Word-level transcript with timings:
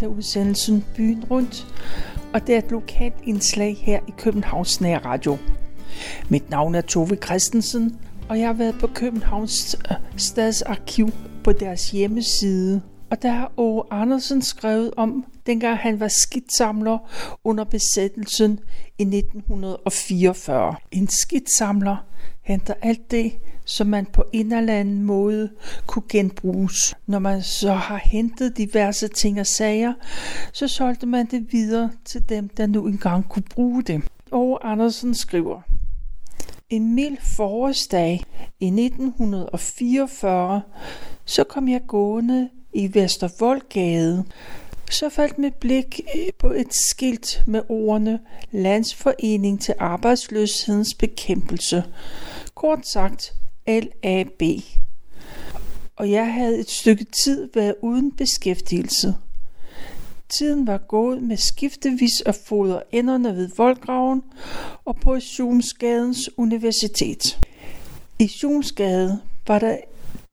Dette 0.00 0.16
udsendelsen 0.16 0.84
Byen 0.96 1.24
Rundt, 1.30 1.66
og 2.34 2.46
det 2.46 2.54
er 2.54 2.58
et 2.58 2.70
lokalt 2.70 3.14
indslag 3.24 3.76
her 3.76 4.00
i 4.08 4.12
Københavns 4.18 4.80
Nær 4.80 4.98
Radio. 4.98 5.38
Mit 6.28 6.50
navn 6.50 6.74
er 6.74 6.80
Tove 6.80 7.16
Christensen, 7.16 7.98
og 8.28 8.38
jeg 8.38 8.46
har 8.46 8.52
været 8.52 8.74
på 8.80 8.86
Københavns 8.86 9.76
øh, 9.90 9.96
Stadsarkiv 10.16 11.08
på 11.44 11.52
deres 11.52 11.90
hjemmeside. 11.90 12.82
Og 13.10 13.22
der 13.22 13.30
har 13.30 13.52
Åge 13.56 13.82
Andersen 13.90 14.42
skrevet 14.42 14.90
om, 14.96 15.24
dengang 15.46 15.78
han 15.78 16.00
var 16.00 16.08
skitsamler 16.08 16.98
under 17.44 17.64
besættelsen 17.64 18.58
i 18.98 19.02
1944. 19.02 20.74
En 20.92 21.08
skitsamler 21.08 21.96
henter 22.42 22.74
alt 22.82 23.10
det, 23.10 23.32
som 23.70 23.86
man 23.86 24.06
på 24.06 24.24
en 24.32 24.52
eller 24.52 24.74
anden 24.74 25.02
måde 25.02 25.50
kunne 25.86 26.02
genbruges. 26.08 26.94
Når 27.06 27.18
man 27.18 27.42
så 27.42 27.72
har 27.72 28.00
hentet 28.04 28.56
diverse 28.56 29.08
ting 29.08 29.40
og 29.40 29.46
sager, 29.46 29.94
så 30.52 30.68
solgte 30.68 31.06
man 31.06 31.26
det 31.26 31.52
videre 31.52 31.90
til 32.04 32.28
dem, 32.28 32.48
der 32.48 32.66
nu 32.66 32.86
engang 32.86 33.28
kunne 33.28 33.42
bruge 33.54 33.82
det. 33.82 34.02
Og 34.30 34.70
Andersen 34.70 35.14
skriver, 35.14 35.60
en 36.70 36.94
mild 36.94 37.16
forårsdag 37.36 38.22
i 38.60 38.66
1944, 38.66 40.62
så 41.24 41.44
kom 41.44 41.68
jeg 41.68 41.80
gående 41.86 42.48
i 42.72 42.94
Vestervoldgade. 42.94 44.24
Så 44.90 45.08
faldt 45.08 45.38
mit 45.38 45.54
blik 45.54 46.00
øh, 46.16 46.32
på 46.38 46.50
et 46.50 46.74
skilt 46.74 47.42
med 47.46 47.62
ordene 47.68 48.18
Landsforening 48.50 49.60
til 49.60 49.74
Arbejdsløshedens 49.78 50.94
Bekæmpelse. 50.94 51.84
Kort 52.54 52.86
sagt 52.86 53.34
LAB. 53.70 54.42
Og 55.96 56.10
jeg 56.10 56.32
havde 56.34 56.58
et 56.58 56.70
stykke 56.70 57.06
tid 57.24 57.48
været 57.54 57.74
uden 57.82 58.12
beskæftigelse. 58.12 59.14
Tiden 60.28 60.66
var 60.66 60.78
gået 60.78 61.22
med 61.22 61.36
skiftevis 61.36 62.22
at 62.26 62.38
fodre 62.46 62.82
enderne 62.92 63.36
ved 63.36 63.50
voldgraven 63.56 64.22
og 64.84 64.96
på 64.96 65.20
Sjumsgadens 65.20 66.30
Universitet. 66.36 67.38
I 68.18 68.28
Sjumsgade 68.28 69.20
var 69.46 69.58
der 69.58 69.76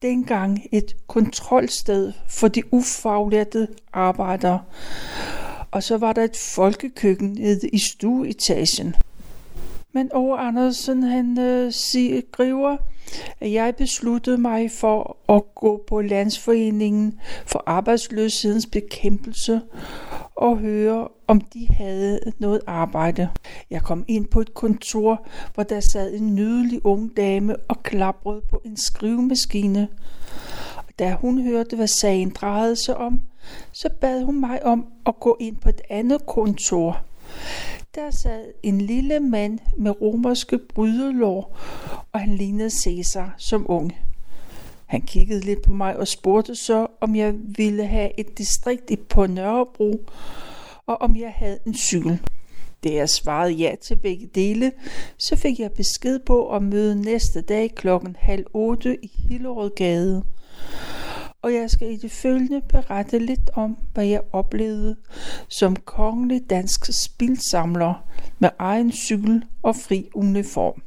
dengang 0.01 0.65
et 0.71 0.95
kontrolsted 1.07 2.13
for 2.29 2.47
de 2.47 2.73
ufaglærte 2.73 3.67
arbejdere, 3.93 4.61
og 5.71 5.83
så 5.83 5.97
var 5.97 6.13
der 6.13 6.23
et 6.23 6.37
folkekøkken 6.37 7.33
nede 7.33 7.69
i 7.69 7.77
stueetagen. 7.77 8.95
Men 9.97 10.11
over 10.13 10.37
Andersen 10.37 11.03
han 11.03 11.39
øh, 11.39 11.73
skriver, 11.73 12.77
at 13.39 13.51
jeg 13.51 13.75
besluttede 13.75 14.37
mig 14.37 14.71
for 14.71 15.17
at 15.29 15.55
gå 15.55 15.83
på 15.87 16.01
Landsforeningen 16.01 17.19
for 17.45 17.63
Arbejdsløshedens 17.65 18.65
Bekæmpelse 18.65 19.61
og 20.35 20.57
høre, 20.57 21.07
om 21.27 21.41
de 21.41 21.67
havde 21.69 22.19
noget 22.39 22.61
arbejde. 22.67 23.29
Jeg 23.69 23.81
kom 23.81 24.05
ind 24.07 24.25
på 24.25 24.41
et 24.41 24.53
kontor, 24.53 25.27
hvor 25.53 25.63
der 25.63 25.79
sad 25.79 26.13
en 26.13 26.35
nydelig 26.35 26.85
ung 26.85 27.17
dame 27.17 27.55
og 27.55 27.83
klaprede 27.83 28.41
på 28.49 28.61
en 28.65 28.77
skrivemaskine. 28.77 29.87
Da 30.99 31.13
hun 31.21 31.41
hørte, 31.41 31.75
hvad 31.75 31.87
sagen 31.87 32.29
drejede 32.29 32.75
sig 32.75 32.97
om, 32.97 33.21
så 33.71 33.89
bad 34.01 34.23
hun 34.23 34.39
mig 34.39 34.65
om 34.65 34.85
at 35.05 35.19
gå 35.19 35.37
ind 35.39 35.55
på 35.55 35.69
et 35.69 35.81
andet 35.89 36.25
kontor. 36.25 37.03
Der 37.95 38.11
sad 38.11 38.45
en 38.63 38.81
lille 38.81 39.19
mand 39.19 39.59
med 39.77 40.01
romerske 40.01 40.57
brydelår, 40.57 41.57
og 42.11 42.19
han 42.19 42.35
lignede 42.35 42.69
Cæsar 42.69 43.35
som 43.37 43.65
ung. 43.69 43.97
Han 44.85 45.01
kiggede 45.01 45.39
lidt 45.39 45.61
på 45.61 45.73
mig 45.73 45.97
og 45.97 46.07
spurgte 46.07 46.55
så, 46.55 46.87
om 47.01 47.15
jeg 47.15 47.33
ville 47.57 47.85
have 47.85 48.19
et 48.19 48.37
distrikt 48.37 49.09
på 49.09 49.27
Nørrebro, 49.27 50.05
og 50.85 51.01
om 51.01 51.15
jeg 51.15 51.31
havde 51.35 51.59
en 51.65 51.75
cykel. 51.75 52.19
Da 52.83 52.93
jeg 52.93 53.09
svarede 53.09 53.51
ja 53.51 53.75
til 53.81 53.95
begge 53.95 54.29
dele, 54.35 54.71
så 55.17 55.35
fik 55.35 55.59
jeg 55.59 55.71
besked 55.71 56.19
på 56.19 56.55
at 56.55 56.63
møde 56.63 57.01
næste 57.01 57.41
dag 57.41 57.75
klokken 57.75 58.15
halv 58.19 58.45
otte 58.53 59.05
i 59.05 59.11
Hillerødgade 59.29 60.23
og 61.41 61.53
jeg 61.53 61.69
skal 61.71 61.91
i 61.91 61.97
det 61.97 62.11
følgende 62.11 62.61
berette 62.69 63.19
lidt 63.19 63.49
om, 63.53 63.77
hvad 63.93 64.05
jeg 64.05 64.21
oplevede 64.31 64.95
som 65.47 65.75
kongelig 65.75 66.49
dansk 66.49 66.85
spilsamler 67.03 68.07
med 68.39 68.49
egen 68.59 68.91
cykel 68.91 69.45
og 69.63 69.75
fri 69.75 70.09
uniform. 70.13 70.81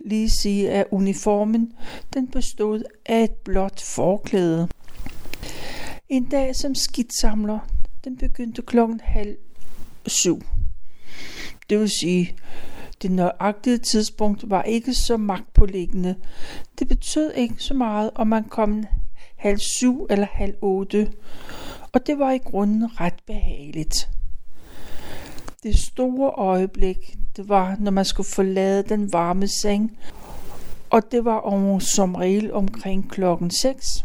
Lige 0.00 0.30
sige, 0.30 0.70
at 0.70 0.86
uniformen 0.90 1.72
den 2.14 2.28
bestod 2.28 2.82
af 3.06 3.24
et 3.24 3.30
blåt 3.30 3.80
forklæde. 3.80 4.68
En 6.08 6.24
dag 6.24 6.56
som 6.56 6.74
skidsamler, 6.74 7.58
den 8.04 8.16
begyndte 8.16 8.62
klokken 8.62 9.00
halv 9.04 9.36
syv. 10.06 10.42
Det 11.70 11.80
vil 11.80 11.90
sige, 11.90 12.36
det 13.02 13.10
nøjagtige 13.10 13.78
tidspunkt 13.78 14.50
var 14.50 14.62
ikke 14.62 14.94
så 14.94 15.16
magtpåliggende. 15.16 16.14
Det 16.78 16.88
betød 16.88 17.32
ikke 17.32 17.54
så 17.58 17.74
meget, 17.74 18.10
om 18.14 18.26
man 18.26 18.44
kom 18.44 18.84
halv 19.38 19.58
syv 19.58 20.06
eller 20.10 20.26
halv 20.30 20.54
otte, 20.62 21.12
og 21.92 22.06
det 22.06 22.18
var 22.18 22.32
i 22.32 22.38
grunden 22.38 23.00
ret 23.00 23.22
behageligt. 23.26 24.08
Det 25.62 25.78
store 25.78 26.30
øjeblik, 26.30 27.16
det 27.36 27.48
var, 27.48 27.76
når 27.78 27.90
man 27.90 28.04
skulle 28.04 28.28
forlade 28.28 28.82
den 28.82 29.12
varme 29.12 29.48
seng, 29.48 29.98
og 30.90 31.02
det 31.12 31.24
var 31.24 31.38
om, 31.38 31.80
som 31.80 32.14
regel 32.14 32.52
omkring 32.52 33.10
klokken 33.10 33.50
6. 33.50 34.04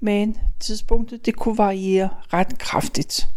Men 0.00 0.36
tidspunktet, 0.60 1.26
det 1.26 1.36
kunne 1.36 1.58
variere 1.58 2.08
ret 2.32 2.58
kraftigt. 2.58 3.28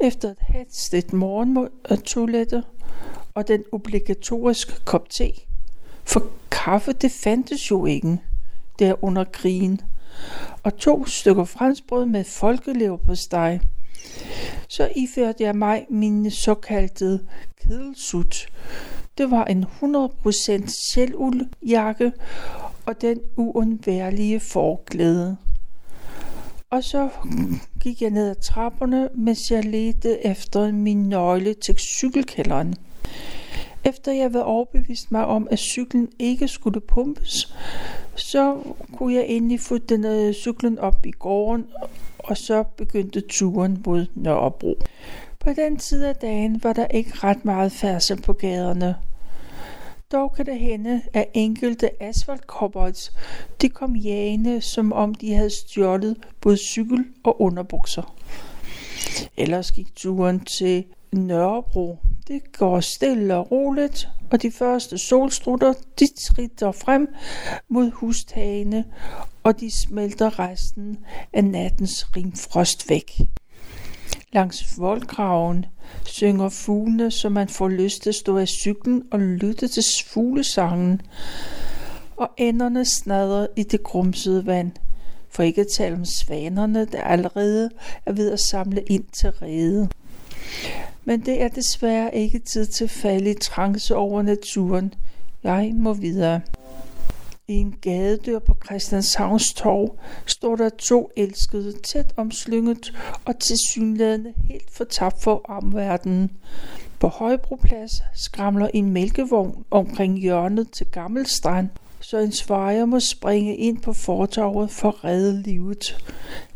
Efter 0.00 0.30
et 0.30 0.38
hastigt 0.40 1.12
morgentoilette 1.12 2.62
og 3.34 3.48
den 3.48 3.64
obligatoriske 3.72 4.84
kop 4.84 5.10
te, 5.10 5.32
for 6.04 6.26
kaffe 6.50 6.92
det 6.92 7.12
fandtes 7.12 7.70
jo 7.70 7.86
ikke 7.86 8.18
der 8.78 9.04
under 9.04 9.24
krigen, 9.24 9.80
og 10.62 10.76
to 10.76 11.06
stykker 11.06 11.44
franskbrød 11.44 12.06
med 12.06 12.24
folkelever 12.24 12.96
på 12.96 13.14
steg. 13.14 13.60
Så 14.68 14.88
iførte 14.96 15.44
jeg 15.44 15.56
mig 15.56 15.86
min 15.90 16.30
såkaldte 16.30 17.20
kedelsut. 17.62 18.48
Det 19.18 19.30
var 19.30 19.44
en 19.44 19.64
100% 19.64 20.66
selvuldjakke 20.66 22.12
og 22.86 23.00
den 23.00 23.20
uundværlige 23.36 24.40
forklæde. 24.40 25.36
Og 26.70 26.84
så 26.84 27.08
gik 27.80 28.02
jeg 28.02 28.10
ned 28.10 28.30
ad 28.30 28.34
trapperne, 28.34 29.08
mens 29.14 29.50
jeg 29.50 29.64
ledte 29.64 30.26
efter 30.26 30.72
min 30.72 31.08
nøgle 31.08 31.54
til 31.54 31.78
cykelkælderen. 31.78 32.74
Efter 33.86 34.12
jeg 34.12 34.30
havde 34.30 34.44
overbevist 34.44 35.12
mig 35.12 35.26
om, 35.26 35.48
at 35.50 35.58
cyklen 35.58 36.08
ikke 36.18 36.48
skulle 36.48 36.80
pumpes, 36.80 37.54
så 38.14 38.58
kunne 38.92 39.14
jeg 39.14 39.26
endelig 39.28 39.60
få 39.60 39.78
den 39.78 40.04
øh, 40.04 40.34
cyklen 40.34 40.78
op 40.78 41.06
i 41.06 41.10
gården, 41.10 41.66
og 42.18 42.36
så 42.36 42.64
begyndte 42.76 43.20
turen 43.20 43.82
mod 43.86 44.06
Nørrebro. 44.14 44.74
På 45.40 45.50
den 45.52 45.76
tid 45.76 46.04
af 46.04 46.16
dagen 46.16 46.60
var 46.62 46.72
der 46.72 46.86
ikke 46.86 47.10
ret 47.14 47.44
meget 47.44 47.72
færdsel 47.72 48.22
på 48.22 48.32
gaderne. 48.32 48.96
Dog 50.12 50.32
kan 50.32 50.46
det 50.46 50.58
hende, 50.58 51.02
at 51.12 51.26
enkelte 51.34 52.02
asfaltkopperts, 52.02 53.12
de 53.62 53.68
kom 53.68 53.96
jagende, 53.96 54.60
som 54.60 54.92
om 54.92 55.14
de 55.14 55.34
havde 55.34 55.50
stjålet 55.50 56.16
både 56.40 56.56
cykel 56.56 57.04
og 57.24 57.40
underbukser. 57.40 58.14
Ellers 59.36 59.72
gik 59.72 59.94
turen 59.96 60.40
til 60.40 60.84
Nørrebro. 61.12 61.98
Det 62.28 62.52
går 62.58 62.80
stille 62.80 63.34
og 63.34 63.50
roligt, 63.50 64.08
og 64.30 64.42
de 64.42 64.50
første 64.50 64.98
solstrutter, 64.98 65.74
de 66.00 66.08
tritter 66.18 66.72
frem 66.72 67.14
mod 67.68 67.90
hustagene, 67.90 68.84
og 69.42 69.60
de 69.60 69.70
smelter 69.70 70.38
resten 70.38 70.98
af 71.32 71.44
nattens 71.44 72.16
rimfrost 72.16 72.88
væk. 72.88 73.20
Langs 74.32 74.78
voldgraven 74.78 75.66
synger 76.04 76.48
fuglene, 76.48 77.10
så 77.10 77.28
man 77.28 77.48
får 77.48 77.68
lyst 77.68 78.02
til 78.02 78.08
at 78.08 78.14
stå 78.14 78.38
af 78.38 78.48
cyklen 78.48 79.02
og 79.10 79.20
lytte 79.20 79.68
til 79.68 79.82
fuglesangen, 80.06 81.00
og 82.16 82.30
enderne 82.36 82.84
snader 82.84 83.46
i 83.56 83.62
det 83.62 83.82
grumsede 83.82 84.46
vand, 84.46 84.72
for 85.30 85.42
ikke 85.42 85.60
at 85.60 85.68
tale 85.76 85.94
om 85.94 86.04
svanerne, 86.04 86.84
der 86.84 87.02
allerede 87.02 87.70
er 88.06 88.12
ved 88.12 88.32
at 88.32 88.40
samle 88.40 88.82
ind 88.82 89.04
til 89.12 89.30
rede. 89.30 89.88
Men 91.08 91.20
det 91.20 91.42
er 91.42 91.48
desværre 91.48 92.14
ikke 92.14 92.38
tid 92.38 92.66
til 92.66 92.88
falde 92.88 93.34
trance 93.34 93.96
over 93.96 94.22
naturen. 94.22 94.94
Jeg 95.44 95.72
må 95.74 95.92
videre. 95.94 96.40
I 97.48 97.52
en 97.52 97.74
gadedør 97.80 98.38
på 98.38 98.56
Christianshavns 98.64 99.54
Torv 99.54 99.98
står 100.26 100.56
der 100.56 100.68
to 100.68 101.10
elskede 101.16 101.72
tæt 101.78 102.12
omslynget 102.16 102.92
og 103.24 103.38
tilsyneladende 103.38 104.32
helt 104.44 104.70
fortabt 104.70 105.22
for 105.22 105.40
omverdenen. 105.44 106.30
På 106.98 107.08
Højbroplads 107.08 107.92
skramler 108.14 108.68
en 108.74 108.90
mælkevogn 108.90 109.64
omkring 109.70 110.18
hjørnet 110.18 110.70
til 110.70 110.86
Gammelstrand, 110.86 111.68
så 112.00 112.18
en 112.18 112.32
svejer 112.32 112.84
må 112.84 113.00
springe 113.00 113.56
ind 113.56 113.80
på 113.80 113.92
fortorvet 113.92 114.70
for 114.70 114.88
at 114.88 115.04
redde 115.04 115.42
livet. 115.42 115.98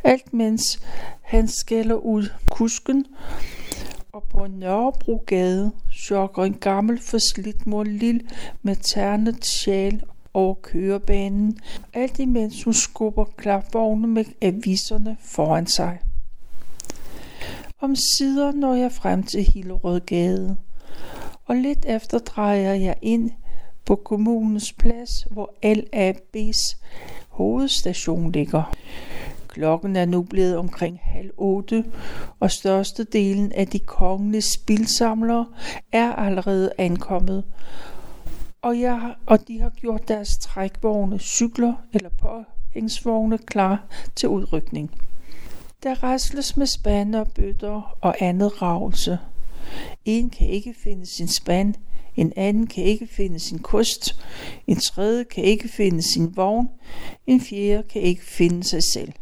Alt 0.05 0.35
mens 0.35 0.81
han 1.23 1.49
skælder 1.49 1.95
ud 1.97 2.27
kusken, 2.51 3.07
og 4.13 4.23
på 4.23 4.47
Nørrebrogade 4.47 5.73
chokker 5.93 6.45
en 6.45 6.55
gammel 6.55 7.01
forslidt 7.01 7.67
mor 7.67 7.85
Lille 7.85 8.21
med 8.63 8.77
ternet 8.77 9.45
sjal 9.45 10.03
over 10.35 10.55
kørebanen, 10.55 11.59
alt 11.93 12.19
imens 12.19 12.65
hun 12.65 12.75
skubber 12.75 13.25
klapvogne 13.25 14.07
med 14.07 14.25
aviserne 14.43 15.17
foran 15.21 15.67
sig. 15.67 15.99
Om 17.81 17.97
sider 17.97 18.53
når 18.53 18.75
jeg 18.75 18.93
frem 18.93 19.23
til 19.23 19.47
Hillerødgade, 19.55 20.57
og 21.45 21.57
lidt 21.57 21.85
efter 21.89 22.19
drejer 22.19 22.75
jeg 22.75 22.97
ind 23.03 23.31
på 23.85 23.97
kommunens 23.97 24.73
plads, 24.73 25.11
hvor 25.31 25.55
LAB's 25.65 26.77
hovedstation 27.29 28.33
ligger. 28.33 28.75
Klokken 29.51 29.97
er 29.97 30.05
nu 30.05 30.23
blevet 30.23 30.57
omkring 30.57 30.99
halv 31.03 31.31
otte, 31.37 31.85
og 32.41 32.51
størstedelen 32.51 33.53
af 33.53 33.67
de 33.67 33.79
kongelige 33.79 34.43
spilsamlere 34.43 35.47
er 35.93 36.13
allerede 36.13 36.73
ankommet. 36.79 37.45
Og, 38.63 38.81
jeg, 38.81 39.15
og 39.27 39.49
de 39.49 39.61
har 39.61 39.71
gjort 39.71 40.09
deres 40.09 40.39
trækvogne, 40.39 41.19
cykler 41.19 41.75
eller 41.93 42.11
påhængsvogne 42.11 43.39
klar 43.39 43.85
til 44.17 44.29
udrykning. 44.29 44.91
Der 45.83 46.03
rasles 46.03 46.57
med 46.57 46.67
spande 46.67 47.21
og 47.21 47.29
bøtter 47.35 47.97
og 48.01 48.15
andet 48.21 48.63
ravelse. 48.63 49.19
En 50.05 50.31
kan 50.31 50.49
ikke 50.49 50.75
finde 50.85 51.07
sin 51.07 51.29
spand, 51.29 51.75
en 52.17 52.33
anden 52.37 52.67
kan 52.67 52.85
ikke 52.85 53.07
finde 53.07 53.39
sin 53.39 53.59
kost, 53.59 54.23
en 54.67 54.77
tredje 54.77 55.25
kan 55.25 55.45
ikke 55.45 55.69
finde 55.69 56.03
sin 56.03 56.37
vogn, 56.37 56.69
en 57.27 57.41
fjerde 57.41 57.83
kan 57.83 58.03
ikke 58.03 58.25
finde 58.25 58.65
sig 58.65 58.81
selv. 58.95 59.13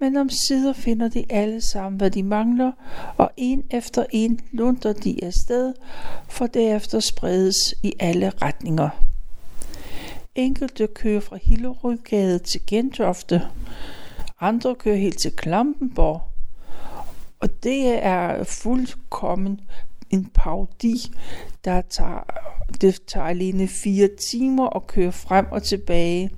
Men 0.00 0.16
om 0.16 0.28
sider 0.28 0.72
finder 0.72 1.08
de 1.08 1.24
alle 1.30 1.60
sammen, 1.60 1.98
hvad 1.98 2.10
de 2.10 2.22
mangler, 2.22 2.72
og 3.16 3.30
en 3.36 3.64
efter 3.70 4.04
en 4.10 4.40
lunder 4.52 4.92
de 4.92 5.24
afsted, 5.24 5.74
for 6.28 6.46
derefter 6.46 7.00
spredes 7.00 7.56
i 7.82 7.92
alle 7.98 8.32
retninger. 8.42 8.88
Enkelte 10.34 10.86
kører 10.86 11.20
fra 11.20 11.38
Hillerødgade 11.42 12.38
til 12.38 12.60
Gentofte, 12.66 13.42
andre 14.40 14.74
kører 14.74 14.96
helt 14.96 15.20
til 15.20 15.32
Klampenborg, 15.36 16.22
og 17.40 17.62
det 17.62 18.04
er 18.04 18.44
fuldkommen 18.44 19.60
en 20.10 20.30
parodi, 20.34 21.12
der 21.64 21.80
tager, 21.80 22.24
det 22.80 23.02
tager 23.06 23.26
alene 23.26 23.68
fire 23.68 24.08
timer 24.30 24.76
at 24.76 24.86
køre 24.86 25.12
frem 25.12 25.46
og 25.50 25.62
tilbage. 25.62 26.30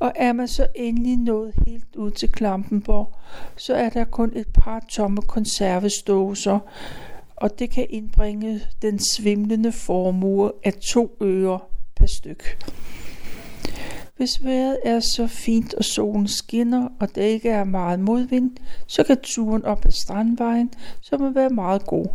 Og 0.00 0.12
er 0.16 0.32
man 0.32 0.48
så 0.48 0.66
endelig 0.74 1.16
nået 1.16 1.54
helt 1.66 1.96
ud 1.96 2.10
til 2.10 2.32
Klampenborg, 2.32 3.14
så 3.56 3.74
er 3.74 3.88
der 3.88 4.04
kun 4.04 4.32
et 4.36 4.48
par 4.54 4.84
tomme 4.88 5.22
konserveståser, 5.22 6.58
og 7.36 7.58
det 7.58 7.70
kan 7.70 7.86
indbringe 7.90 8.60
den 8.82 8.98
svimlende 8.98 9.72
formue 9.72 10.52
af 10.64 10.72
to 10.72 11.16
øre 11.22 11.58
per 11.96 12.06
styk. 12.06 12.58
Hvis 14.16 14.44
vejret 14.44 14.78
er 14.84 15.00
så 15.00 15.26
fint 15.26 15.74
og 15.74 15.84
solen 15.84 16.28
skinner, 16.28 16.88
og 17.00 17.14
det 17.14 17.22
ikke 17.22 17.50
er 17.50 17.64
meget 17.64 18.00
modvind, 18.00 18.50
så 18.86 19.04
kan 19.04 19.18
turen 19.22 19.64
op 19.64 19.86
ad 19.86 19.92
Strandvejen, 19.92 20.72
som 21.00 21.24
vil 21.24 21.34
være 21.34 21.50
meget 21.50 21.86
god. 21.86 22.06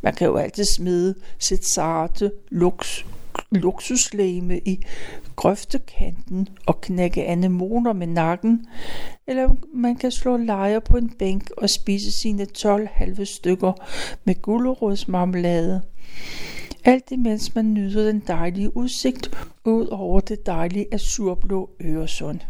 Man 0.00 0.14
kan 0.14 0.26
jo 0.26 0.36
altid 0.36 0.64
smide 0.64 1.14
sit 1.38 1.68
sarte 1.68 2.32
luks 2.50 3.06
luksuslæme 3.50 4.58
i 4.58 4.84
grøftekanten 5.36 6.48
og 6.66 6.80
knække 6.80 7.24
anemoner 7.24 7.92
med 7.92 8.06
nakken, 8.06 8.66
eller 9.26 9.48
man 9.74 9.96
kan 9.96 10.10
slå 10.10 10.36
lejer 10.36 10.80
på 10.80 10.96
en 10.96 11.10
bænk 11.18 11.50
og 11.56 11.70
spise 11.70 12.12
sine 12.12 12.44
12 12.44 12.88
halve 12.92 13.26
stykker 13.26 13.72
med 14.24 14.42
gulerodsmarmelade. 14.42 15.82
Alt 16.84 17.10
imens 17.10 17.54
man 17.54 17.74
nyder 17.74 18.06
den 18.06 18.22
dejlige 18.26 18.76
udsigt 18.76 19.30
ud 19.64 19.86
over 19.86 20.20
det 20.20 20.46
dejlige 20.46 20.86
azurblå 20.92 21.70
Øresund. 21.80 22.40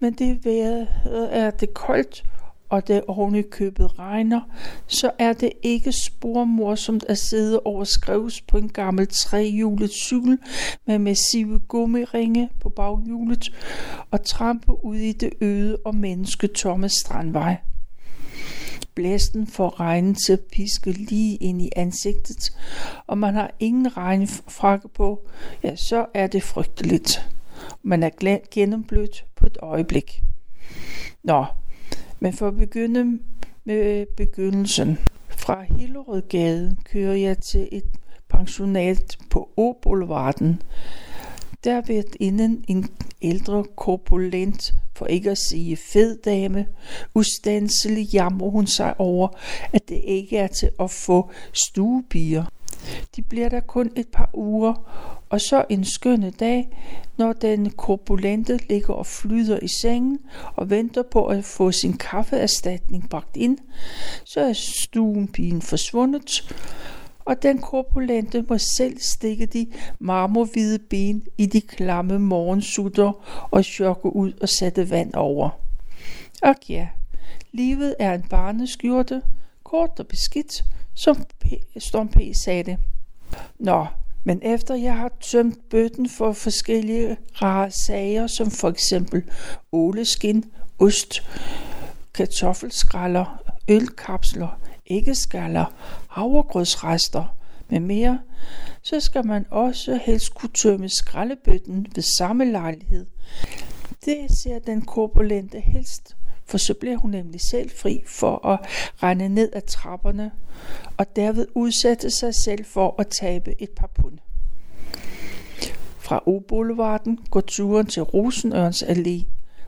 Men 0.00 0.12
det 0.12 0.44
vejret 0.44 0.88
øh, 1.06 1.28
er 1.30 1.50
det 1.50 1.74
koldt, 1.74 2.24
og 2.68 2.88
det 2.88 3.02
oven 3.08 3.34
i 3.34 3.42
købet 3.42 3.98
regner, 3.98 4.40
så 4.86 5.10
er 5.18 5.32
det 5.32 5.52
ikke 5.62 5.92
spormorsomt 5.92 7.04
at 7.08 7.18
sidde 7.18 7.60
over 7.64 7.84
skrives 7.84 8.40
på 8.40 8.58
en 8.58 8.68
gammel 8.68 9.06
trehjulet 9.06 9.90
cykel 9.90 10.38
med 10.86 10.98
massive 10.98 11.58
gummiringe 11.58 12.50
på 12.60 12.68
baghjulet 12.68 13.52
og 14.10 14.24
trampe 14.24 14.84
ud 14.84 14.96
i 14.96 15.12
det 15.12 15.30
øde 15.40 15.76
og 15.84 15.94
mennesketomme 15.94 16.88
strandvej. 16.88 17.56
Blæsten 18.94 19.46
får 19.46 19.80
regnen 19.80 20.14
til 20.14 20.32
at 20.32 20.40
piske 20.52 20.92
lige 20.92 21.36
ind 21.36 21.62
i 21.62 21.70
ansigtet, 21.76 22.56
og 23.06 23.18
man 23.18 23.34
har 23.34 23.50
ingen 23.60 23.96
regnfrakke 23.96 24.88
på, 24.88 25.28
ja, 25.62 25.76
så 25.76 26.06
er 26.14 26.26
det 26.26 26.42
frygteligt. 26.42 27.30
Man 27.82 28.02
er 28.02 28.38
gennemblødt 28.50 29.24
på 29.36 29.46
et 29.46 29.58
øjeblik. 29.62 30.22
Nå, 31.22 31.44
men 32.24 32.32
for 32.32 32.48
at 32.48 32.56
begynde 32.56 33.18
med 33.64 34.06
begyndelsen. 34.16 34.98
Fra 35.28 35.62
Hillerødgade 35.62 36.76
kører 36.84 37.14
jeg 37.14 37.38
til 37.38 37.68
et 37.72 37.84
pensionat 38.28 39.18
på 39.30 39.48
Åboulevarden. 39.56 40.62
Der 41.64 41.82
ved 41.86 42.04
inden 42.20 42.64
en 42.68 42.88
ældre 43.22 43.64
korpulent, 43.76 44.74
for 44.94 45.06
ikke 45.06 45.30
at 45.30 45.38
sige 45.38 45.76
fed 45.76 46.18
dame, 46.24 46.66
ustandselig 47.14 48.14
jammer 48.14 48.50
hun 48.50 48.66
sig 48.66 49.00
over, 49.00 49.28
at 49.72 49.88
det 49.88 50.00
ikke 50.04 50.36
er 50.38 50.46
til 50.46 50.70
at 50.80 50.90
få 50.90 51.30
stuebier. 51.52 52.44
De 53.16 53.22
bliver 53.22 53.48
der 53.48 53.60
kun 53.60 53.90
et 53.96 54.08
par 54.08 54.30
uger, 54.34 54.74
og 55.34 55.40
så 55.40 55.64
en 55.68 55.84
skønne 55.84 56.30
dag, 56.30 56.68
når 57.16 57.32
den 57.32 57.70
korpulente 57.70 58.58
ligger 58.68 58.94
og 58.94 59.06
flyder 59.06 59.58
i 59.62 59.68
sengen 59.68 60.18
og 60.56 60.70
venter 60.70 61.02
på 61.02 61.26
at 61.26 61.44
få 61.44 61.72
sin 61.72 61.92
kaffeerstatning 61.92 63.10
bragt 63.10 63.36
ind, 63.36 63.58
så 64.24 64.40
er 64.40 64.52
stuenpigen 64.52 65.62
forsvundet, 65.62 66.54
og 67.24 67.42
den 67.42 67.58
korpulente 67.58 68.44
må 68.48 68.58
selv 68.58 69.00
stikke 69.00 69.46
de 69.46 69.66
marmorhvide 69.98 70.78
ben 70.78 71.22
i 71.38 71.46
de 71.46 71.60
klamme 71.60 72.18
morgensutter 72.18 73.12
og 73.50 73.64
chokke 73.64 74.16
ud 74.16 74.32
og 74.42 74.48
sætte 74.48 74.90
vand 74.90 75.14
over. 75.14 75.50
Og 76.42 76.54
ja, 76.68 76.88
livet 77.52 77.94
er 77.98 78.14
en 78.14 78.22
barneskjorte, 78.22 79.22
kort 79.64 80.00
og 80.00 80.06
beskidt, 80.06 80.64
som 80.94 81.16
Storm 81.78 82.08
P. 82.08 82.20
sagde 82.34 82.62
det. 82.62 82.78
Nå, 83.58 83.86
men 84.24 84.40
efter 84.42 84.74
jeg 84.74 84.96
har 84.96 85.10
tømt 85.20 85.68
bøtten 85.70 86.08
for 86.08 86.32
forskellige 86.32 87.16
rare 87.42 87.70
sager, 87.70 88.26
som 88.26 88.50
for 88.50 88.68
eksempel 88.68 89.22
åleskin, 89.72 90.44
ost, 90.78 91.22
kartoffelskræller, 92.14 93.42
ølkapsler, 93.68 94.60
æggeskaller, 94.86 95.64
havregrødsrester 96.08 97.36
med 97.68 97.80
mere, 97.80 98.18
så 98.82 99.00
skal 99.00 99.26
man 99.26 99.46
også 99.50 99.98
helst 100.02 100.34
kunne 100.34 100.52
tømme 100.54 100.88
skraldebøtten 100.88 101.86
ved 101.94 102.02
samme 102.02 102.44
lejlighed. 102.44 103.06
Det 104.04 104.18
ser 104.30 104.58
den 104.58 104.82
korpulente 104.82 105.60
helst, 105.60 106.16
for 106.46 106.58
så 106.58 106.74
bliver 106.74 106.96
hun 106.96 107.10
nemlig 107.10 107.40
selv 107.40 107.70
fri 107.70 108.02
for 108.06 108.46
at 108.46 108.60
rende 109.02 109.28
ned 109.28 109.50
ad 109.52 109.62
trapperne 109.62 110.30
og 110.96 111.16
derved 111.16 111.46
udsætte 111.54 112.10
sig 112.10 112.34
selv 112.34 112.64
for 112.64 112.94
at 112.98 113.06
tabe 113.08 113.62
et 113.62 113.70
par 113.70 113.90
pund. 113.94 114.18
Fra 115.98 116.22
O-Boulevarden 116.26 117.18
går 117.30 117.40
turen 117.40 117.86
til 117.86 118.02
Rosenørns 118.02 118.82
Allé, 118.82 119.24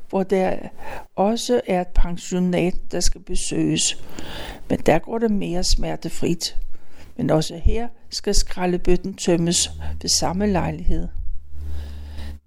hvor 0.09 0.23
der 0.23 0.56
også 1.16 1.61
er 1.66 1.80
et 1.80 1.88
pensionat, 1.88 2.75
der 2.92 3.00
skal 3.00 3.21
besøges. 3.21 4.02
Men 4.68 4.78
der 4.78 4.99
går 4.99 5.18
det 5.18 5.30
mere 5.30 5.64
smertefrit. 5.64 6.59
Men 7.16 7.30
også 7.30 7.56
her 7.56 7.88
skal 8.11 8.35
skraldebøtten 8.35 9.14
tømmes 9.14 9.71
ved 10.02 10.09
samme 10.09 10.47
lejlighed. 10.47 11.09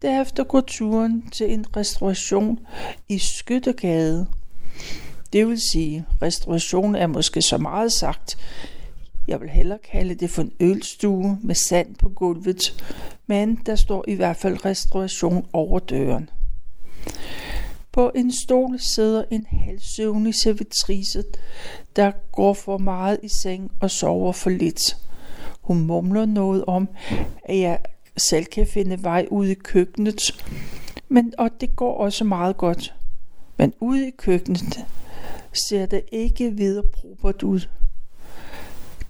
Derefter 0.01 0.43
går 0.43 0.61
turen 0.61 1.29
til 1.29 1.53
en 1.53 1.65
restauration 1.77 2.59
i 3.09 3.17
Skyttegade. 3.17 4.27
Det 5.33 5.47
vil 5.47 5.61
sige, 5.71 6.05
restauration 6.21 6.95
er 6.95 7.07
måske 7.07 7.41
så 7.41 7.57
meget 7.57 7.91
sagt. 7.91 8.37
Jeg 9.27 9.41
vil 9.41 9.49
hellere 9.49 9.79
kalde 9.91 10.15
det 10.15 10.29
for 10.29 10.41
en 10.41 10.51
ølstue 10.59 11.39
med 11.43 11.55
sand 11.55 11.95
på 11.95 12.09
gulvet, 12.09 12.83
men 13.27 13.55
der 13.65 13.75
står 13.75 14.05
i 14.07 14.13
hvert 14.13 14.37
fald 14.37 14.65
restauration 14.65 15.47
over 15.53 15.79
døren. 15.79 16.29
På 17.91 18.11
en 18.15 18.31
stol 18.31 18.79
sidder 18.79 19.23
en 19.31 19.45
halvsøvnig 19.49 20.35
servitrice, 20.35 21.23
der 21.95 22.11
går 22.31 22.53
for 22.53 22.77
meget 22.77 23.19
i 23.23 23.27
seng 23.27 23.71
og 23.79 23.91
sover 23.91 24.31
for 24.31 24.49
lidt. 24.49 24.97
Hun 25.61 25.79
mumler 25.79 26.25
noget 26.25 26.65
om, 26.65 26.89
at 27.43 27.59
jeg 27.59 27.79
selv 28.19 28.45
kan 28.45 28.67
finde 28.67 29.03
vej 29.03 29.27
ud 29.31 29.47
i 29.47 29.53
køkkenet, 29.53 30.45
men 31.09 31.33
og 31.37 31.49
det 31.61 31.75
går 31.75 31.97
også 31.97 32.23
meget 32.23 32.57
godt. 32.57 32.93
Men 33.57 33.73
ude 33.79 34.07
i 34.07 34.11
køkkenet 34.17 34.85
ser 35.69 35.85
det 35.85 36.01
ikke 36.11 36.51
videre 36.51 36.83
propert 36.93 37.43
ud. 37.43 37.59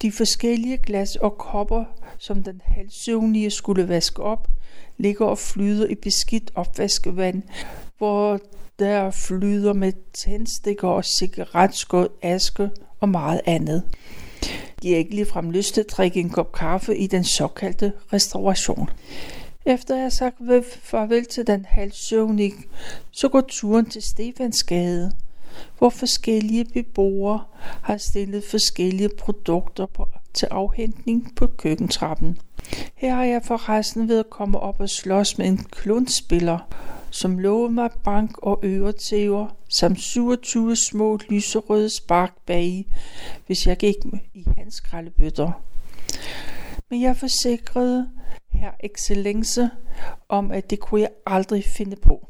De 0.02 0.12
forskellige 0.12 0.78
glas 0.78 1.16
og 1.16 1.38
kopper, 1.38 1.86
som 2.18 2.44
den 2.44 2.62
halvsøvnige 2.66 3.52
skulle 3.52 3.88
vaske 3.88 4.24
op, 4.24 4.48
ligger 4.98 5.26
og 5.26 5.38
flyder 5.38 5.88
i 5.88 5.96
beskidt 5.96 6.52
opvaskevand, 6.56 7.44
hvor 7.98 8.40
der 8.80 9.12
flyder 9.12 9.74
med 9.74 9.94
tændstikker 10.14 10.88
og 10.88 11.04
cigaretskåd, 11.20 12.08
aske 12.22 12.70
og 13.00 13.10
meget 13.10 13.42
andet 13.46 13.84
giver 14.82 14.98
ikke 14.98 15.16
ligefrem 15.16 15.52
lyst 15.52 15.74
til 15.74 15.82
at 15.82 15.92
drikke 15.92 16.20
en 16.20 16.30
kop 16.30 16.52
kaffe 16.52 16.98
i 16.98 17.08
den 17.08 17.24
såkaldte 17.24 17.94
restauration. 18.14 18.90
Efter 19.66 19.96
jeg 19.96 20.04
har 20.04 20.10
sagt 20.10 20.36
farvel 20.84 21.26
til 21.26 21.48
den 21.48 21.66
halvsøvnige, 21.70 22.54
så 23.12 23.30
går 23.30 23.42
turen 23.42 23.86
til 23.86 24.02
Stefansgade, 24.02 25.12
hvor 25.78 25.90
forskellige 25.90 26.66
beboere 26.66 27.44
har 27.82 27.98
stillet 27.98 28.44
forskellige 28.44 29.10
produkter 29.10 29.86
på, 29.86 30.08
til 30.34 30.46
afhentning 30.46 31.36
på 31.36 31.48
køkkentrappen. 31.48 32.38
Her 32.96 33.16
har 33.16 33.24
jeg 33.24 33.42
forresten 33.46 34.08
ved 34.08 34.20
at 34.20 34.30
komme 34.30 34.60
op 34.60 34.80
og 34.80 34.90
slås 34.90 35.38
med 35.38 35.48
en 35.48 35.58
klundspiller, 35.58 36.60
som 37.12 37.40
lovede 37.40 37.74
mig 37.74 37.90
bank 38.04 38.38
og 38.38 38.60
øretæver, 38.64 39.48
samt 39.70 40.00
27 40.00 40.76
små 40.76 41.20
lyserøde 41.30 41.90
spark 41.90 42.34
bag, 42.46 42.86
hvis 43.46 43.68
jeg 43.68 43.78
gik 43.78 43.96
i 44.34 44.46
hans 44.58 44.76
skraldebøtter. 44.76 45.52
Men 46.90 47.02
jeg 47.02 47.18
forsikrede 47.18 48.10
her 48.54 48.72
excellence 48.80 49.70
om, 50.30 50.52
at 50.52 50.70
det 50.70 50.80
kunne 50.80 51.02
jeg 51.02 51.10
aldrig 51.26 51.64
finde 51.64 51.96
på. 51.96 52.28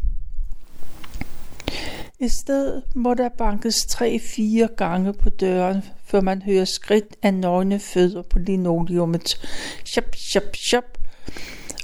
I 2.21 2.27
stedet 2.27 2.83
må 2.95 3.13
der 3.13 3.29
bankes 3.29 3.85
tre-fire 3.85 4.67
gange 4.77 5.13
på 5.13 5.29
døren, 5.29 5.83
før 6.05 6.21
man 6.21 6.41
hører 6.41 6.65
skridt 6.65 7.15
af 7.21 7.33
nøgne 7.33 7.79
fødder 7.79 8.21
på 8.21 8.39
linoleumet. 8.39 9.41
Shop, 9.85 10.15
shop, 10.15 10.55
shop. 10.55 10.97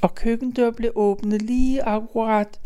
Og 0.02 0.16
køkkendør 0.16 0.72
blev 0.72 0.92
åbnet 0.96 1.42
lige 1.42 1.84
akkurat, 1.84 2.60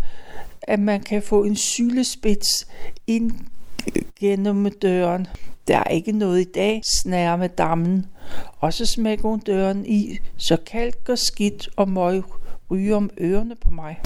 at 0.62 0.80
man 0.80 1.02
kan 1.02 1.22
få 1.22 1.44
en 1.44 1.56
sylespids 1.56 2.68
ind 3.08 3.32
gennem 4.20 4.72
døren. 4.72 5.28
Der 5.68 5.78
er 5.78 5.90
ikke 5.90 6.12
noget 6.12 6.42
i 6.42 6.52
dag, 6.52 6.82
snærer 7.02 7.36
med 7.36 7.50
dammen. 7.50 8.06
Og 8.60 8.74
så 8.74 8.86
smækker 8.86 9.30
hun 9.30 9.40
døren 9.40 9.86
i, 9.86 10.18
så 10.38 10.58
kalk 10.66 11.10
og 11.10 11.18
skidt 11.18 11.70
og 11.76 11.90
møg 11.90 12.24
ryger 12.72 12.96
om 12.96 13.10
ørerne 13.22 13.56
på 13.56 13.72
mig. 13.72 14.00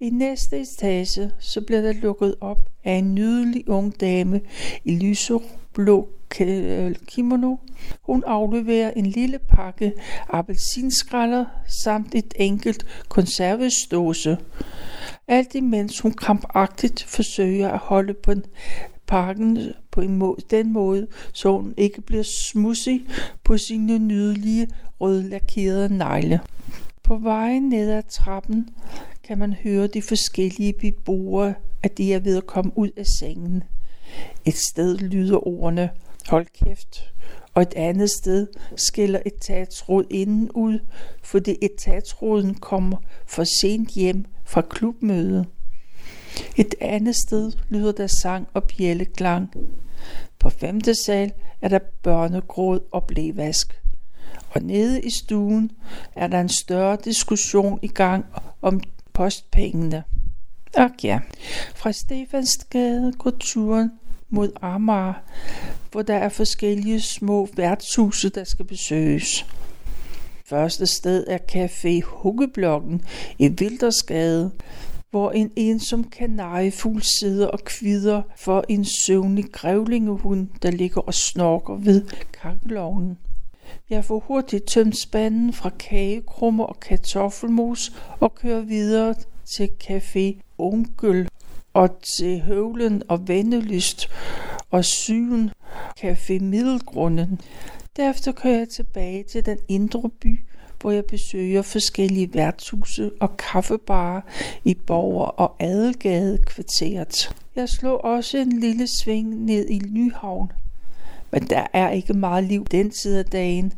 I 0.00 0.10
næste 0.10 0.60
etage 0.60 1.30
så 1.38 1.60
bliver 1.60 1.80
der 1.80 1.92
lukket 1.92 2.34
op 2.40 2.60
af 2.84 2.92
en 2.92 3.14
nydelig 3.14 3.68
ung 3.68 4.00
dame 4.00 4.40
i 4.84 4.98
lyseblå 4.98 6.08
kimono. 7.06 7.56
Hun 8.02 8.24
afleverer 8.26 8.90
en 8.90 9.06
lille 9.06 9.38
pakke 9.38 9.92
appelsinskralder 10.28 11.44
samt 11.82 12.14
et 12.14 12.34
enkelt 12.36 12.86
konservesdåse. 13.08 14.38
Alt 15.28 15.54
imens 15.54 16.00
hun 16.00 16.12
krampagtigt 16.12 17.02
forsøger 17.02 17.68
at 17.70 17.78
holde 17.78 18.14
på 18.14 18.30
en 18.30 18.44
pakken 19.06 19.72
på 19.90 20.00
en 20.00 20.16
måde, 20.16 20.36
den 20.50 20.72
måde, 20.72 21.06
så 21.32 21.52
hun 21.52 21.74
ikke 21.76 22.00
bliver 22.00 22.22
smudsig 22.22 23.06
på 23.44 23.58
sine 23.58 23.98
nydelige 23.98 24.68
rødlakerede 25.00 25.96
negle. 25.96 26.40
På 27.02 27.16
vejen 27.16 27.68
ned 27.68 27.90
ad 27.90 28.02
trappen 28.08 28.68
kan 29.24 29.38
man 29.38 29.52
høre 29.52 29.86
de 29.86 30.02
forskellige 30.02 30.72
beboere, 30.72 31.54
at 31.82 31.98
de 31.98 32.14
er 32.14 32.18
ved 32.18 32.36
at 32.36 32.46
komme 32.46 32.72
ud 32.76 32.90
af 32.96 33.06
sengen. 33.06 33.62
Et 34.44 34.54
sted 34.54 34.98
lyder 34.98 35.46
ordene, 35.48 35.90
hold 36.28 36.46
kæft, 36.64 37.12
og 37.54 37.62
et 37.62 37.74
andet 37.76 38.10
sted 38.10 38.46
skiller 38.76 39.20
etatsråd 39.26 40.04
inden 40.10 40.50
ud, 40.50 40.78
fordi 41.22 41.56
etatsråden 41.62 42.54
kommer 42.54 42.96
for 43.26 43.44
sent 43.60 43.90
hjem 43.90 44.24
fra 44.44 44.60
klubmødet. 44.60 45.46
Et 46.56 46.74
andet 46.80 47.16
sted 47.16 47.52
lyder 47.68 47.92
der 47.92 48.06
sang 48.06 48.48
og 48.54 48.64
bjælleklang. 48.64 49.54
På 50.38 50.50
femte 50.50 50.94
sal 50.94 51.32
er 51.62 51.68
der 51.68 51.78
børnegråd 52.02 52.80
og 52.90 53.04
blævask. 53.04 53.82
Og 54.50 54.62
nede 54.62 55.00
i 55.00 55.10
stuen 55.10 55.70
er 56.14 56.26
der 56.26 56.40
en 56.40 56.48
større 56.48 56.98
diskussion 57.04 57.78
i 57.82 57.88
gang 57.88 58.24
om 58.62 58.80
postpengene. 59.12 60.04
Og 60.76 60.90
ja, 61.02 61.20
fra 61.74 61.92
Stefansgade 61.92 63.12
går 63.18 63.32
turen 63.40 63.90
mod 64.30 64.52
Amager, 64.62 65.14
hvor 65.92 66.02
der 66.02 66.14
er 66.14 66.28
forskellige 66.28 67.00
små 67.00 67.48
værtshuse, 67.56 68.28
der 68.28 68.44
skal 68.44 68.64
besøges. 68.64 69.46
Første 70.44 70.86
sted 70.86 71.24
er 71.28 71.38
Café 71.52 72.04
Huggeblokken 72.04 73.02
i 73.38 73.48
Vildersgade, 73.48 74.50
hvor 75.10 75.30
en 75.30 75.50
ensom 75.56 76.04
kanariefugl 76.04 77.02
sidder 77.20 77.46
og 77.46 77.58
kvider 77.64 78.22
for 78.36 78.64
en 78.68 78.84
søvnig 78.84 79.44
grævlingehund, 79.52 80.48
der 80.62 80.70
ligger 80.70 81.00
og 81.00 81.14
snorker 81.14 81.74
ved 81.74 82.02
kakkelovnen. 82.42 83.18
Jeg 83.90 84.04
får 84.04 84.24
hurtigt 84.26 84.66
tømt 84.66 84.98
spanden 84.98 85.52
fra 85.52 85.70
kagekrummer 85.78 86.64
og 86.64 86.80
kartoffelmos 86.80 87.92
og 88.20 88.34
kører 88.34 88.60
videre 88.60 89.14
til 89.44 89.68
Café 89.84 90.40
Onkel 90.58 91.28
og 91.76 92.02
til 92.16 92.40
Høvlen 92.40 93.02
og 93.08 93.28
vendelyst 93.28 94.08
og 94.70 94.84
Syven 94.84 95.50
Café 96.00 96.42
Middelgrunden. 96.42 97.40
Derefter 97.96 98.32
kører 98.32 98.58
jeg 98.58 98.68
tilbage 98.68 99.22
til 99.22 99.46
den 99.46 99.58
indre 99.68 100.10
by, 100.20 100.40
hvor 100.80 100.90
jeg 100.90 101.04
besøger 101.04 101.62
forskellige 101.62 102.34
værtshuse 102.34 103.10
og 103.20 103.36
kaffebarer 103.36 104.20
i 104.64 104.74
Borger- 104.74 105.26
og 105.26 105.56
Adelgade 105.58 106.38
kvarteret. 106.46 107.36
Jeg 107.56 107.68
slår 107.68 107.98
også 107.98 108.38
en 108.38 108.60
lille 108.60 108.86
sving 109.02 109.44
ned 109.44 109.68
i 109.68 109.78
Nyhavn, 109.78 110.52
men 111.30 111.42
der 111.42 111.66
er 111.72 111.90
ikke 111.90 112.14
meget 112.14 112.44
liv 112.44 112.64
den 112.64 112.90
tid 112.90 113.18
af 113.18 113.24
dagen. 113.24 113.72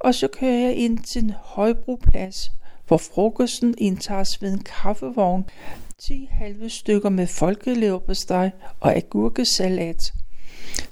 Og 0.00 0.14
så 0.14 0.28
kører 0.28 0.58
jeg 0.58 0.74
ind 0.76 0.98
til 0.98 1.24
en 1.24 1.34
højbroplads, 1.42 2.52
hvor 2.86 2.96
frokosten 2.96 3.74
indtages 3.78 4.42
ved 4.42 4.52
en 4.52 4.62
kaffevogn, 4.82 5.44
10 5.98 6.28
halve 6.30 6.68
stykker 6.68 7.08
med 7.08 7.26
folkeleverpostej 7.26 8.50
og 8.80 8.96
agurkesalat, 8.96 10.12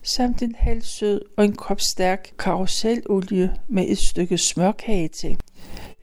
samt 0.02 0.42
en 0.42 0.54
halv 0.58 0.82
sød 0.82 1.20
og 1.36 1.44
en 1.44 1.56
kop 1.56 1.80
stærk 1.80 2.32
karuselolie 2.38 3.56
med 3.68 3.84
et 3.88 3.98
stykke 3.98 4.38
smørkage 4.38 5.08
til. 5.08 5.36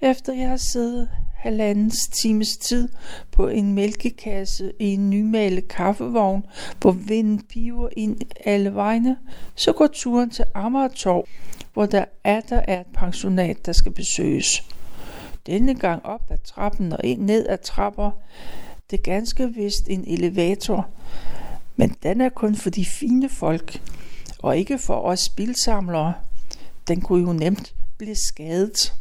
Efter 0.01 0.33
jeg 0.33 0.49
har 0.49 0.57
siddet 0.57 1.09
halvanden 1.35 1.91
times 2.21 2.57
tid 2.57 2.89
på 3.31 3.47
en 3.47 3.73
mælkekasse 3.73 4.73
i 4.79 4.85
en 4.85 5.09
nymalet 5.09 5.67
kaffevogn, 5.67 6.45
hvor 6.81 6.91
vinden 6.91 7.43
piver 7.49 7.89
ind 7.97 8.17
alle 8.45 8.75
vegne, 8.75 9.17
så 9.55 9.73
går 9.73 9.87
turen 9.87 10.29
til 10.29 10.45
Amagertorv, 10.53 11.27
hvor 11.73 11.85
der 11.85 12.05
er 12.23 12.41
der 12.41 12.61
er 12.67 12.79
et 12.79 12.87
pensionat, 12.93 13.65
der 13.65 13.71
skal 13.71 13.91
besøges. 13.91 14.63
Denne 15.45 15.75
gang 15.75 16.05
op 16.05 16.21
ad 16.29 16.37
trappen 16.37 16.93
og 16.93 16.99
ind 17.03 17.21
ned 17.21 17.47
ad 17.49 17.57
trapper. 17.57 18.11
Det 18.91 18.97
er 18.97 19.03
ganske 19.03 19.53
vist 19.53 19.89
en 19.89 20.03
elevator, 20.07 20.87
men 21.75 21.95
den 22.03 22.21
er 22.21 22.29
kun 22.29 22.55
for 22.55 22.69
de 22.69 22.85
fine 22.85 23.29
folk, 23.29 23.81
og 24.39 24.57
ikke 24.57 24.77
for 24.77 25.01
os 25.01 25.29
bilsamlere. 25.29 26.13
Den 26.87 27.01
kunne 27.01 27.27
jo 27.27 27.33
nemt 27.33 27.73
blive 27.97 28.15
skadet. 28.15 28.93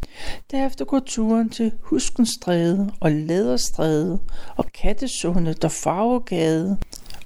Derefter 0.51 0.85
går 0.85 1.01
turen 1.07 1.51
til 1.51 1.73
Huskenstræde 1.81 2.93
og 3.01 3.11
Læderstræde 3.11 4.19
og 4.57 4.65
Kattesundet 4.73 5.65
og 5.65 5.73
Farvegade, 5.73 6.79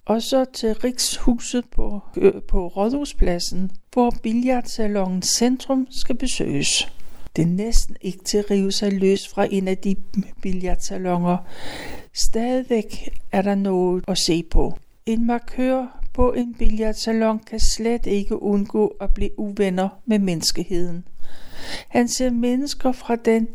og 0.05 0.23
så 0.23 0.45
til 0.55 0.75
Rikshuset 0.75 1.65
på, 1.71 2.01
øh, 2.17 2.43
på 2.49 2.69
Rådhuspladsen, 2.69 3.71
hvor 3.93 4.15
billardsalongen 4.23 5.23
Centrum 5.23 5.87
skal 5.91 6.17
besøges. 6.17 6.93
Det 7.37 7.43
er 7.43 7.47
næsten 7.47 7.97
ikke 8.01 8.25
til 8.25 8.39
at 8.39 8.51
rive 8.51 8.73
sig 8.73 8.93
løs 8.93 9.29
fra 9.29 9.47
en 9.51 9.69
af 9.69 9.79
de 9.79 9.97
billardsalonger. 10.43 11.37
Stadigvæk 12.13 13.19
er 13.33 13.43
der 13.43 13.55
noget 13.55 14.05
at 14.09 14.19
se 14.19 14.43
på. 14.43 14.79
En 15.07 15.27
markør 15.27 16.03
på 16.15 16.33
en 16.33 16.55
billardsalon 16.55 17.39
kan 17.39 17.61
slet 17.61 18.07
ikke 18.07 18.43
undgå 18.43 18.87
at 19.01 19.15
blive 19.15 19.39
uvenner 19.39 19.89
med 20.07 20.19
menneskeheden. 20.19 21.05
Han 21.89 22.09
ser 22.09 22.31
mennesker 22.31 22.93
fra 22.93 23.17
den 23.17 23.49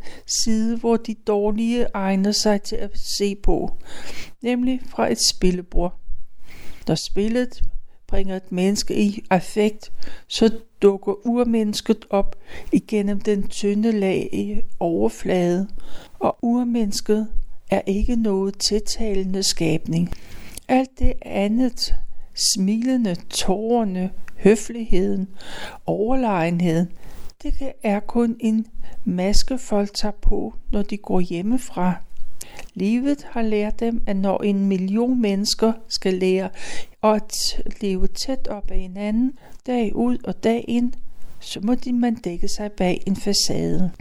side, 0.43 0.77
hvor 0.77 0.97
de 0.97 1.13
dårlige 1.13 1.87
egner 1.93 2.31
sig 2.31 2.61
til 2.61 2.75
at 2.75 2.91
se 3.19 3.35
på, 3.35 3.77
nemlig 4.41 4.81
fra 4.89 5.11
et 5.11 5.19
spillebord. 5.29 5.99
Når 6.87 6.95
spillet 6.95 7.61
bringer 8.07 8.35
et 8.35 8.51
menneske 8.51 9.01
i 9.01 9.23
affekt, 9.29 9.91
så 10.27 10.51
dukker 10.81 11.27
urmennesket 11.27 12.05
op 12.09 12.35
igennem 12.71 13.21
den 13.21 13.47
tynde 13.47 13.91
lag 13.91 14.29
i 14.33 14.61
overflade, 14.79 15.67
og 16.19 16.37
urmennesket 16.41 17.27
er 17.71 17.81
ikke 17.85 18.15
noget 18.15 18.59
tiltalende 18.59 19.43
skabning. 19.43 20.09
Alt 20.67 20.99
det 20.99 21.13
andet, 21.21 21.95
smilende, 22.33 23.15
tårerne, 23.29 24.09
høfligheden, 24.37 25.27
overlegenheden, 25.85 26.87
det 27.43 27.71
er 27.83 27.99
kun 27.99 28.35
en 28.39 28.65
maske 29.05 29.57
folk 29.57 29.93
tager 29.93 30.11
på, 30.21 30.53
når 30.71 30.81
de 30.81 30.97
går 30.97 31.19
hjemmefra. 31.19 31.95
Livet 32.73 33.27
har 33.29 33.41
lært 33.41 33.79
dem, 33.79 34.03
at 34.07 34.15
når 34.15 34.43
en 34.43 34.65
million 34.65 35.21
mennesker 35.21 35.73
skal 35.87 36.13
lære 36.13 36.49
at 37.03 37.61
leve 37.81 38.07
tæt 38.07 38.47
op 38.47 38.71
ad 38.71 38.77
hinanden, 38.77 39.33
dag 39.67 39.95
ud 39.95 40.17
og 40.23 40.43
dag 40.43 40.65
ind, 40.67 40.93
så 41.39 41.59
må 41.63 41.75
de 41.75 41.93
man 41.93 42.15
dække 42.15 42.47
sig 42.47 42.71
bag 42.71 43.03
en 43.05 43.15
facade. 43.15 43.91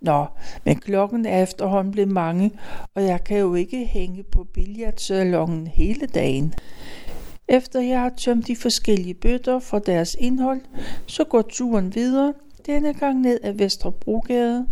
Nå, 0.00 0.26
men 0.64 0.76
klokken 0.76 1.26
er 1.26 1.42
efterhånden 1.42 1.92
blevet 1.92 2.10
mange, 2.10 2.50
og 2.94 3.02
jeg 3.04 3.24
kan 3.24 3.38
jo 3.38 3.54
ikke 3.54 3.86
hænge 3.86 4.22
på 4.22 4.44
billardsalongen 4.44 5.66
hele 5.66 6.06
dagen. 6.06 6.54
Efter 7.48 7.80
jeg 7.80 8.00
har 8.00 8.12
tømt 8.16 8.46
de 8.46 8.56
forskellige 8.56 9.14
bøtter 9.14 9.58
for 9.58 9.78
deres 9.78 10.16
indhold, 10.18 10.60
så 11.06 11.24
går 11.24 11.42
turen 11.42 11.94
videre, 11.94 12.34
denne 12.66 12.94
gang 12.94 13.20
ned 13.20 13.40
ad 13.42 13.52
Vesterbrogade, 13.52 14.66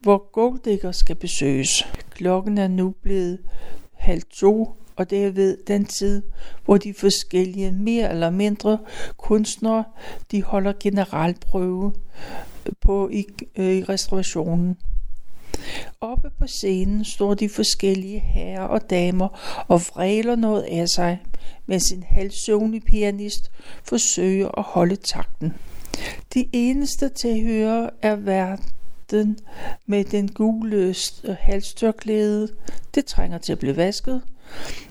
hvor 0.00 0.30
Golddigger 0.32 0.92
skal 0.92 1.16
besøges. 1.16 1.86
Klokken 2.10 2.58
er 2.58 2.68
nu 2.68 2.94
blevet 3.02 3.38
halv 3.92 4.22
to, 4.30 4.76
og 4.96 5.10
det 5.10 5.24
er 5.24 5.30
ved 5.30 5.56
den 5.66 5.84
tid, 5.84 6.22
hvor 6.64 6.76
de 6.76 6.94
forskellige 6.94 7.72
mere 7.72 8.10
eller 8.10 8.30
mindre 8.30 8.78
kunstnere, 9.16 9.84
de 10.30 10.42
holder 10.42 10.72
generalprøve 10.80 11.92
på 12.80 13.08
i, 13.08 13.26
øh, 13.56 13.74
i 13.74 13.84
restaurationen. 13.84 14.76
Oppe 16.00 16.30
på 16.38 16.46
scenen 16.46 17.04
står 17.04 17.34
de 17.34 17.48
forskellige 17.48 18.20
herrer 18.20 18.64
og 18.64 18.90
damer 18.90 19.28
og 19.68 19.80
vræler 19.80 20.36
noget 20.36 20.62
af 20.62 20.88
sig, 20.88 21.22
mens 21.66 21.90
en 21.90 22.02
halvsøvnig 22.02 22.84
pianist 22.84 23.50
forsøger 23.84 24.58
at 24.58 24.64
holde 24.64 24.96
takten. 24.96 25.52
De 26.34 26.48
eneste 26.52 27.08
tilhører 27.08 27.90
er 28.02 28.16
verden 29.12 29.38
med 29.86 30.04
den 30.04 30.28
gule 30.28 30.94
øh, 31.24 31.36
halstørklæde. 31.40 32.48
Det 32.94 33.04
trænger 33.04 33.38
til 33.38 33.52
at 33.52 33.58
blive 33.58 33.76
vasket. 33.76 34.22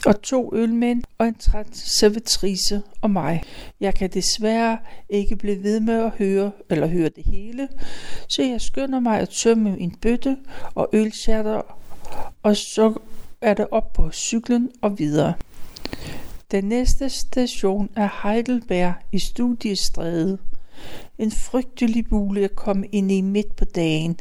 Og 0.06 0.22
to 0.22 0.56
ølmænd 0.56 1.04
og 1.18 1.28
en 1.28 1.36
træt 1.36 1.68
servitrice 1.74 2.82
og 3.02 3.12
mig. 3.12 3.44
Jeg 3.80 3.96
kan 3.96 4.10
desværre 4.10 4.78
ikke 5.10 5.36
blive 5.36 5.64
ved 5.64 5.80
med 5.80 5.94
at 5.94 6.12
høre 6.18 6.52
eller 6.70 6.88
høre 6.88 7.10
det 7.10 7.24
hele, 7.26 7.68
så 8.28 8.44
jeg 8.44 8.62
skynder 8.62 9.00
mig 9.00 9.20
at 9.20 9.30
tømme 9.30 9.80
en 9.80 9.96
bøtte 10.02 10.38
og 10.76 10.90
ølshatter, 10.94 11.78
og 12.44 12.56
så 12.56 12.94
er 13.42 13.54
det 13.54 13.68
op 13.72 13.94
på 13.94 14.12
cyklen 14.12 14.70
og 14.82 15.00
videre. 15.00 15.34
Den 16.52 16.64
næste 16.64 17.10
station 17.10 17.90
er 17.96 18.10
Heidelberg 18.24 18.94
i 19.12 19.20
Studiestræde. 19.20 20.38
En 21.22 21.32
frygtelig 21.32 22.06
bule 22.10 22.44
at 22.44 22.56
komme 22.56 22.88
ind 22.88 23.12
i 23.12 23.22
midt 23.22 23.56
på 23.56 23.66
dagen. 23.66 24.20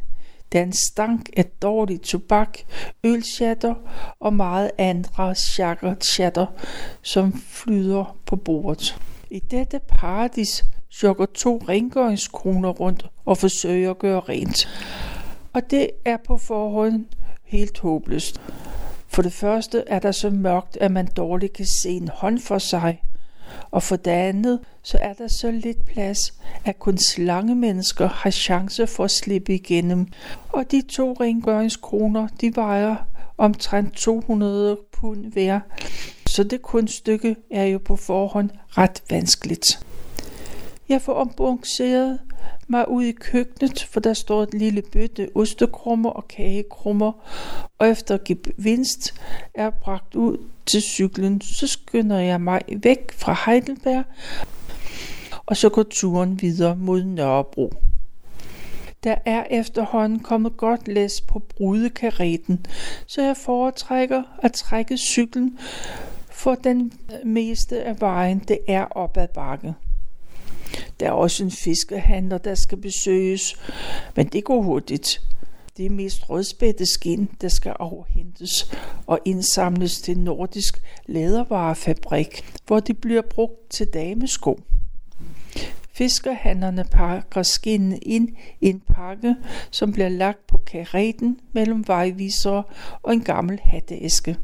Den 0.51 0.67
en 0.67 0.73
stank 0.73 1.29
af 1.37 1.45
dårlig 1.45 2.01
tobak, 2.01 2.57
ølshatter 3.03 3.75
og 4.19 4.33
meget 4.33 4.71
andre 4.77 5.35
chatter, 5.35 6.45
som 7.01 7.33
flyder 7.33 8.17
på 8.25 8.35
bordet. 8.35 8.99
I 9.29 9.39
dette 9.39 9.79
paradis 9.87 10.65
jogger 11.03 11.25
to 11.25 11.63
rengøringskroner 11.69 12.69
rundt 12.69 13.09
og 13.25 13.37
forsøger 13.37 13.91
at 13.91 13.99
gøre 13.99 14.19
rent. 14.19 14.69
Og 15.53 15.61
det 15.69 15.89
er 16.05 16.17
på 16.27 16.37
forhånd 16.37 17.05
helt 17.43 17.79
håbløst. 17.79 18.41
For 19.07 19.21
det 19.21 19.33
første 19.33 19.83
er 19.87 19.99
der 19.99 20.11
så 20.11 20.29
mørkt, 20.29 20.77
at 20.77 20.91
man 20.91 21.07
dårligt 21.17 21.53
kan 21.53 21.65
se 21.65 21.89
en 21.89 22.09
hånd 22.13 22.39
for 22.39 22.57
sig. 22.57 23.01
Og 23.71 23.83
for 23.83 23.95
det 23.95 24.11
andet, 24.11 24.59
så 24.83 24.97
er 25.01 25.13
der 25.13 25.27
så 25.27 25.51
lidt 25.51 25.85
plads, 25.85 26.33
at 26.65 26.79
kun 26.79 26.97
slange 26.97 27.55
mennesker 27.55 28.07
har 28.07 28.29
chance 28.29 28.87
for 28.87 29.03
at 29.03 29.11
slippe 29.11 29.53
igennem. 29.53 30.07
Og 30.49 30.71
de 30.71 30.81
to 30.81 31.13
rengøringskroner, 31.13 32.27
de 32.41 32.55
vejer 32.55 32.95
omtrent 33.37 33.93
200 33.93 34.77
pund 34.91 35.25
hver. 35.25 35.59
Så 36.27 36.43
det 36.43 36.61
kunststykke 36.61 37.35
er 37.51 37.65
jo 37.65 37.77
på 37.77 37.95
forhånd 37.95 38.49
ret 38.67 39.03
vanskeligt. 39.09 39.85
Jeg 40.89 41.01
får 41.01 41.13
ombalanceret 41.13 42.19
mig 42.67 42.89
ud 42.89 43.03
i 43.03 43.11
køkkenet, 43.11 43.83
for 43.83 43.99
der 43.99 44.13
står 44.13 44.43
et 44.43 44.53
lille 44.53 44.81
bøtte 44.81 45.29
ostekrummer 45.35 46.09
og 46.09 46.27
kagekrummer, 46.27 47.11
og 47.79 47.87
efter 47.87 48.17
gevinst 48.25 49.13
er 49.53 49.69
bragt 49.69 50.15
ud 50.15 50.37
til 50.71 50.81
cyklen, 50.81 51.41
så 51.41 51.67
skynder 51.67 52.19
jeg 52.19 52.41
mig 52.41 52.61
væk 52.83 53.11
fra 53.11 53.37
Heidelberg, 53.45 54.03
og 55.45 55.57
så 55.57 55.69
går 55.69 55.83
turen 55.83 56.41
videre 56.41 56.75
mod 56.75 57.03
Nørrebro. 57.03 57.73
Der 59.03 59.15
er 59.25 59.43
efterhånden 59.49 60.19
kommet 60.19 60.57
godt 60.57 60.87
læs 60.87 61.21
på 61.21 61.39
brudekareten, 61.39 62.65
så 63.07 63.21
jeg 63.21 63.37
foretrækker 63.37 64.23
at 64.43 64.53
trække 64.53 64.97
cyklen, 64.97 65.57
for 66.31 66.55
den 66.55 66.93
meste 67.25 67.83
af 67.83 68.01
vejen 68.01 68.39
det 68.39 68.59
er 68.67 68.85
op 68.85 69.17
ad 69.17 69.27
bakke. 69.27 69.73
Der 70.99 71.07
er 71.07 71.11
også 71.11 71.43
en 71.43 71.51
fiskehandler, 71.51 72.37
der 72.37 72.55
skal 72.55 72.77
besøges, 72.77 73.55
men 74.15 74.27
det 74.27 74.43
går 74.43 74.61
hurtigt. 74.61 75.21
Det 75.77 75.85
er 75.85 75.89
mest 75.89 76.29
rødspætteskin, 76.29 77.29
der 77.41 77.47
skal 77.47 77.75
overhentes 77.79 78.71
og 79.07 79.19
indsamles 79.25 80.01
til 80.01 80.19
Nordisk 80.19 80.81
Lædervarefabrik, 81.05 82.45
hvor 82.67 82.79
de 82.79 82.93
bliver 82.93 83.21
brugt 83.21 83.69
til 83.69 83.87
damesko. 83.87 84.59
Fiskerhandlerne 85.93 86.85
pakker 86.91 87.43
skinnene 87.43 87.97
ind 87.97 88.29
i 88.61 88.69
en 88.69 88.79
pakke, 88.79 89.35
som 89.71 89.91
bliver 89.91 90.09
lagt 90.09 90.47
på 90.47 90.57
kareten 90.57 91.39
mellem 91.53 91.87
vejvisere 91.87 92.63
og 93.03 93.13
en 93.13 93.23
gammel 93.23 93.59
hatteæske. 93.63 94.37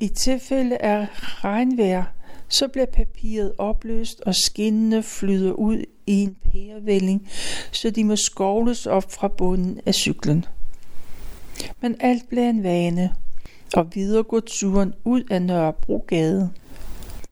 I 0.00 0.08
tilfælde 0.08 0.76
af 0.76 1.06
regnvejr 1.44 2.04
så 2.50 2.68
bliver 2.68 2.86
papiret 2.86 3.52
opløst, 3.58 4.20
og 4.20 4.34
skinnene 4.34 5.02
flyder 5.02 5.52
ud 5.52 5.84
i 6.06 6.22
en 6.22 6.36
pærevælling, 6.52 7.28
så 7.72 7.90
de 7.90 8.04
må 8.04 8.16
skovles 8.16 8.86
op 8.86 9.12
fra 9.12 9.28
bunden 9.28 9.80
af 9.86 9.94
cyklen. 9.94 10.44
Men 11.80 11.96
alt 12.00 12.28
bliver 12.28 12.50
en 12.50 12.62
vane, 12.62 13.14
og 13.74 13.94
videre 13.94 14.22
går 14.22 14.40
turen 14.46 14.94
ud 15.04 15.22
af 15.30 15.42
Nørrebrogade. 15.42 16.50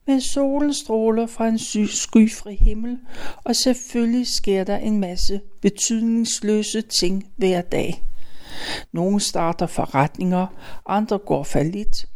Men 0.07 0.21
solen 0.21 0.73
stråler 0.73 1.27
fra 1.27 1.47
en 1.47 1.59
skyfri 1.87 2.55
himmel, 2.55 2.97
og 3.43 3.55
selvfølgelig 3.55 4.27
sker 4.27 4.63
der 4.63 4.77
en 4.77 4.99
masse 4.99 5.41
betydningsløse 5.61 6.81
ting 6.81 7.31
hver 7.35 7.61
dag. 7.61 8.03
Nogle 8.91 9.19
starter 9.19 9.67
forretninger, 9.67 10.47
andre 10.85 11.17
går 11.17 11.43
falit, 11.43 12.07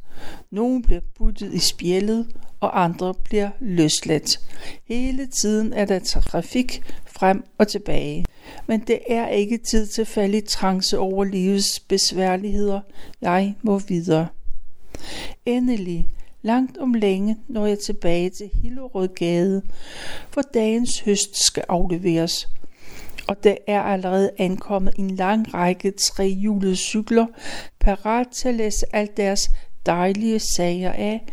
nogle 0.52 0.82
bliver 0.82 1.02
puttet 1.18 1.54
i 1.54 1.60
spjældet, 1.60 2.28
og 2.64 2.84
andre 2.84 3.14
bliver 3.24 3.50
løsladt. 3.60 4.40
Hele 4.88 5.28
tiden 5.28 5.74
er 5.74 5.86
der 5.86 6.00
trafik 6.00 6.94
frem 7.06 7.44
og 7.58 7.68
tilbage. 7.68 8.26
Men 8.68 8.80
det 8.80 9.00
er 9.10 9.28
ikke 9.28 9.58
tid 9.58 9.88
til 9.88 10.02
at 10.02 10.08
falde 10.08 10.38
i 10.38 10.42
trance 10.42 11.00
over 11.00 11.24
livets 11.24 11.80
besværligheder. 11.80 12.82
Jeg 13.22 13.56
må 13.62 13.78
videre. 13.78 14.28
Endelig, 15.46 16.08
langt 16.42 16.78
om 16.78 16.94
længe, 16.94 17.38
når 17.48 17.66
jeg 17.66 17.80
tilbage 17.80 18.30
til 18.30 18.50
Hillerødgade, 18.62 19.62
hvor 20.34 20.42
dagens 20.42 21.00
høst 21.00 21.46
skal 21.46 21.64
afleveres. 21.70 22.50
Og 23.28 23.44
der 23.44 23.56
er 23.68 23.82
allerede 23.82 24.32
ankommet 24.38 24.94
en 24.98 25.12
lang 25.12 25.54
række 25.54 25.92
trehjulede 25.92 26.76
cykler, 26.76 27.26
parat 27.80 28.28
til 28.28 28.50
at 28.50 28.56
læse 28.56 28.86
alt 28.96 29.18
deres 29.18 29.52
dejlige 29.86 30.40
sager 30.40 30.92
af 30.92 31.26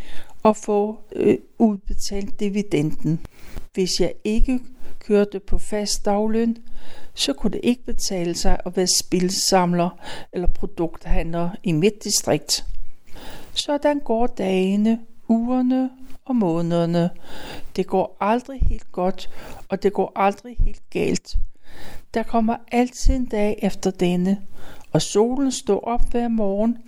og 0.42 0.56
få 0.56 0.98
øh, 1.16 1.38
udbetalt 1.58 2.40
dividenden. 2.40 3.20
Hvis 3.74 4.00
jeg 4.00 4.12
ikke 4.24 4.60
kørte 4.98 5.40
på 5.40 5.58
fast 5.58 6.04
dagløn, 6.04 6.56
så 7.14 7.32
kunne 7.32 7.52
det 7.52 7.60
ikke 7.62 7.84
betale 7.84 8.34
sig 8.34 8.60
at 8.66 8.76
være 8.76 8.86
spilsamler 8.86 9.98
eller 10.32 10.48
produkthandler 10.48 11.50
i 11.62 11.72
mit 11.72 12.04
distrikt. 12.04 12.64
Sådan 13.52 13.98
går 13.98 14.26
dagene, 14.26 15.00
ugerne 15.28 15.90
og 16.24 16.36
månederne. 16.36 17.10
Det 17.76 17.86
går 17.86 18.16
aldrig 18.20 18.60
helt 18.68 18.92
godt, 18.92 19.30
og 19.68 19.82
det 19.82 19.92
går 19.92 20.12
aldrig 20.16 20.56
helt 20.58 20.82
galt. 20.90 21.36
Der 22.14 22.22
kommer 22.22 22.56
altid 22.72 23.14
en 23.14 23.26
dag 23.26 23.58
efter 23.62 23.90
denne, 23.90 24.40
og 24.92 25.02
solen 25.02 25.52
står 25.52 25.80
op 25.80 26.10
hver 26.10 26.28
morgen, 26.28 26.78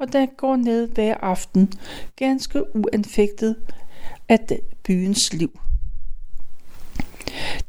og 0.00 0.12
den 0.12 0.28
går 0.36 0.56
ned 0.56 0.88
hver 0.88 1.14
aften, 1.14 1.72
ganske 2.16 2.76
uanfægtet 2.76 3.56
af 4.28 4.60
byens 4.82 5.32
liv. 5.32 5.60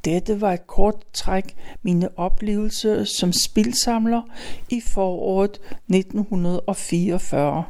Dette 0.06 0.41
var 0.41 0.54
et 0.54 0.67
kort 0.67 0.95
træk 1.13 1.56
mine 1.82 2.17
oplevelser 2.17 3.04
som 3.04 3.34
spilsamler 3.34 4.21
i 4.69 4.82
foråret 4.82 5.60
1944. 5.89 7.63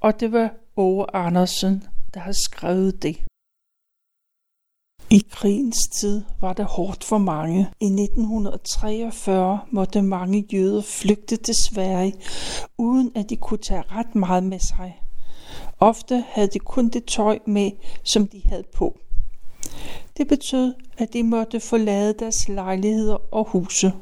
Og 0.00 0.20
det 0.20 0.32
var 0.32 0.50
Åge 0.76 1.06
Andersen, 1.14 1.84
der 2.14 2.20
har 2.20 2.32
skrevet 2.32 3.02
det. 3.02 3.16
I 5.10 5.22
krigens 5.30 5.88
tid 6.00 6.22
var 6.40 6.52
det 6.52 6.64
hårdt 6.64 7.04
for 7.04 7.18
mange. 7.18 7.68
I 7.80 7.84
1943 7.84 9.58
måtte 9.70 10.02
mange 10.02 10.46
jøder 10.52 10.82
flygte 10.82 11.36
til 11.36 11.54
Sverige, 11.54 12.14
uden 12.78 13.12
at 13.14 13.30
de 13.30 13.36
kunne 13.36 13.58
tage 13.58 13.82
ret 13.90 14.14
meget 14.14 14.42
med 14.42 14.58
sig. 14.58 15.02
Ofte 15.80 16.24
havde 16.28 16.48
de 16.48 16.58
kun 16.58 16.88
det 16.88 17.04
tøj 17.04 17.38
med, 17.46 17.70
som 18.04 18.26
de 18.26 18.42
havde 18.46 18.64
på. 18.74 18.98
Det 20.16 20.28
betød, 20.28 20.74
at 20.98 21.12
de 21.12 21.22
måtte 21.22 21.60
forlade 21.60 22.14
deres 22.18 22.48
lejligheder 22.48 23.34
og 23.34 23.44
huse. 23.48 23.92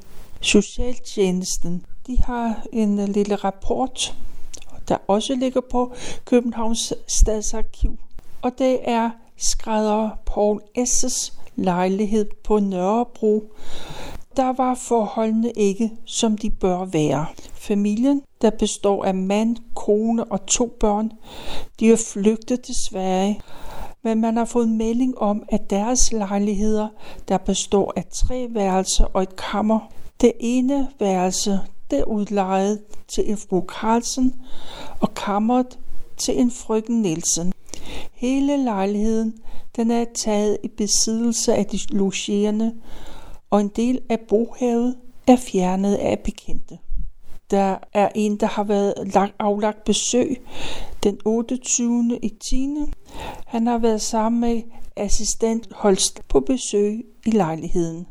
Socialtjenesten 0.40 1.86
de 2.06 2.18
har 2.18 2.66
en 2.72 3.08
lille 3.08 3.36
rapport, 3.36 4.16
der 4.88 4.96
også 5.08 5.34
ligger 5.34 5.60
på 5.70 5.94
Københavns 6.24 6.92
Stadsarkiv. 7.06 7.98
Og 8.42 8.52
det 8.58 8.78
er 8.82 9.10
skrædder 9.36 10.10
Paul 10.26 10.60
S.'s 10.86 11.32
lejlighed 11.56 12.26
på 12.44 12.58
Nørrebro. 12.58 13.52
Der 14.36 14.52
var 14.52 14.74
forholdene 14.74 15.50
ikke, 15.50 15.90
som 16.04 16.38
de 16.38 16.50
bør 16.50 16.84
være. 16.84 17.26
Familien, 17.54 18.22
der 18.42 18.50
består 18.50 19.04
af 19.04 19.14
mand, 19.14 19.56
kone 19.74 20.24
og 20.24 20.46
to 20.46 20.76
børn, 20.80 21.12
de 21.80 21.92
er 21.92 21.96
flygtet 21.96 22.60
til 22.60 22.74
Sverige, 22.74 23.40
men 24.02 24.20
man 24.20 24.36
har 24.36 24.44
fået 24.44 24.68
melding 24.68 25.18
om, 25.18 25.42
at 25.48 25.70
deres 25.70 26.12
lejligheder, 26.12 26.88
der 27.28 27.38
består 27.38 27.92
af 27.96 28.04
tre 28.04 28.46
værelser 28.50 29.04
og 29.04 29.22
et 29.22 29.36
kammer, 29.36 29.80
det 30.20 30.32
ene 30.40 30.88
værelse, 31.00 31.60
det 31.90 31.98
er 31.98 32.04
udlejet 32.04 32.80
til 33.08 33.30
en 33.30 33.36
fru 33.36 33.62
Carlsen, 33.68 34.34
og 35.00 35.14
kammeret 35.14 35.78
til 36.16 36.40
en 36.40 36.50
frøken 36.50 37.02
Nielsen. 37.02 37.52
Hele 38.12 38.64
lejligheden 38.64 39.34
den 39.76 39.90
er 39.90 40.04
taget 40.14 40.58
i 40.62 40.68
besiddelse 40.68 41.54
af 41.54 41.66
de 41.66 41.78
logerende, 41.90 42.74
og 43.50 43.60
en 43.60 43.68
del 43.68 44.00
af 44.08 44.20
bohavet 44.20 44.96
er 45.26 45.36
fjernet 45.36 45.94
af 45.94 46.18
bekendte. 46.18 46.78
Der 47.50 47.76
er 47.92 48.08
en, 48.14 48.36
der 48.36 48.46
har 48.46 48.64
været 48.64 48.94
aflagt 49.38 49.84
besøg 49.84 50.40
den 51.02 51.18
28. 51.24 52.18
i 52.22 52.28
10. 52.50 52.68
Han 53.46 53.66
har 53.66 53.78
været 53.78 54.02
sammen 54.02 54.40
med 54.40 54.62
assistent 54.96 55.68
Holst 55.72 56.20
på 56.28 56.40
besøg 56.40 57.04
i 57.26 57.30
lejligheden. 57.30 58.06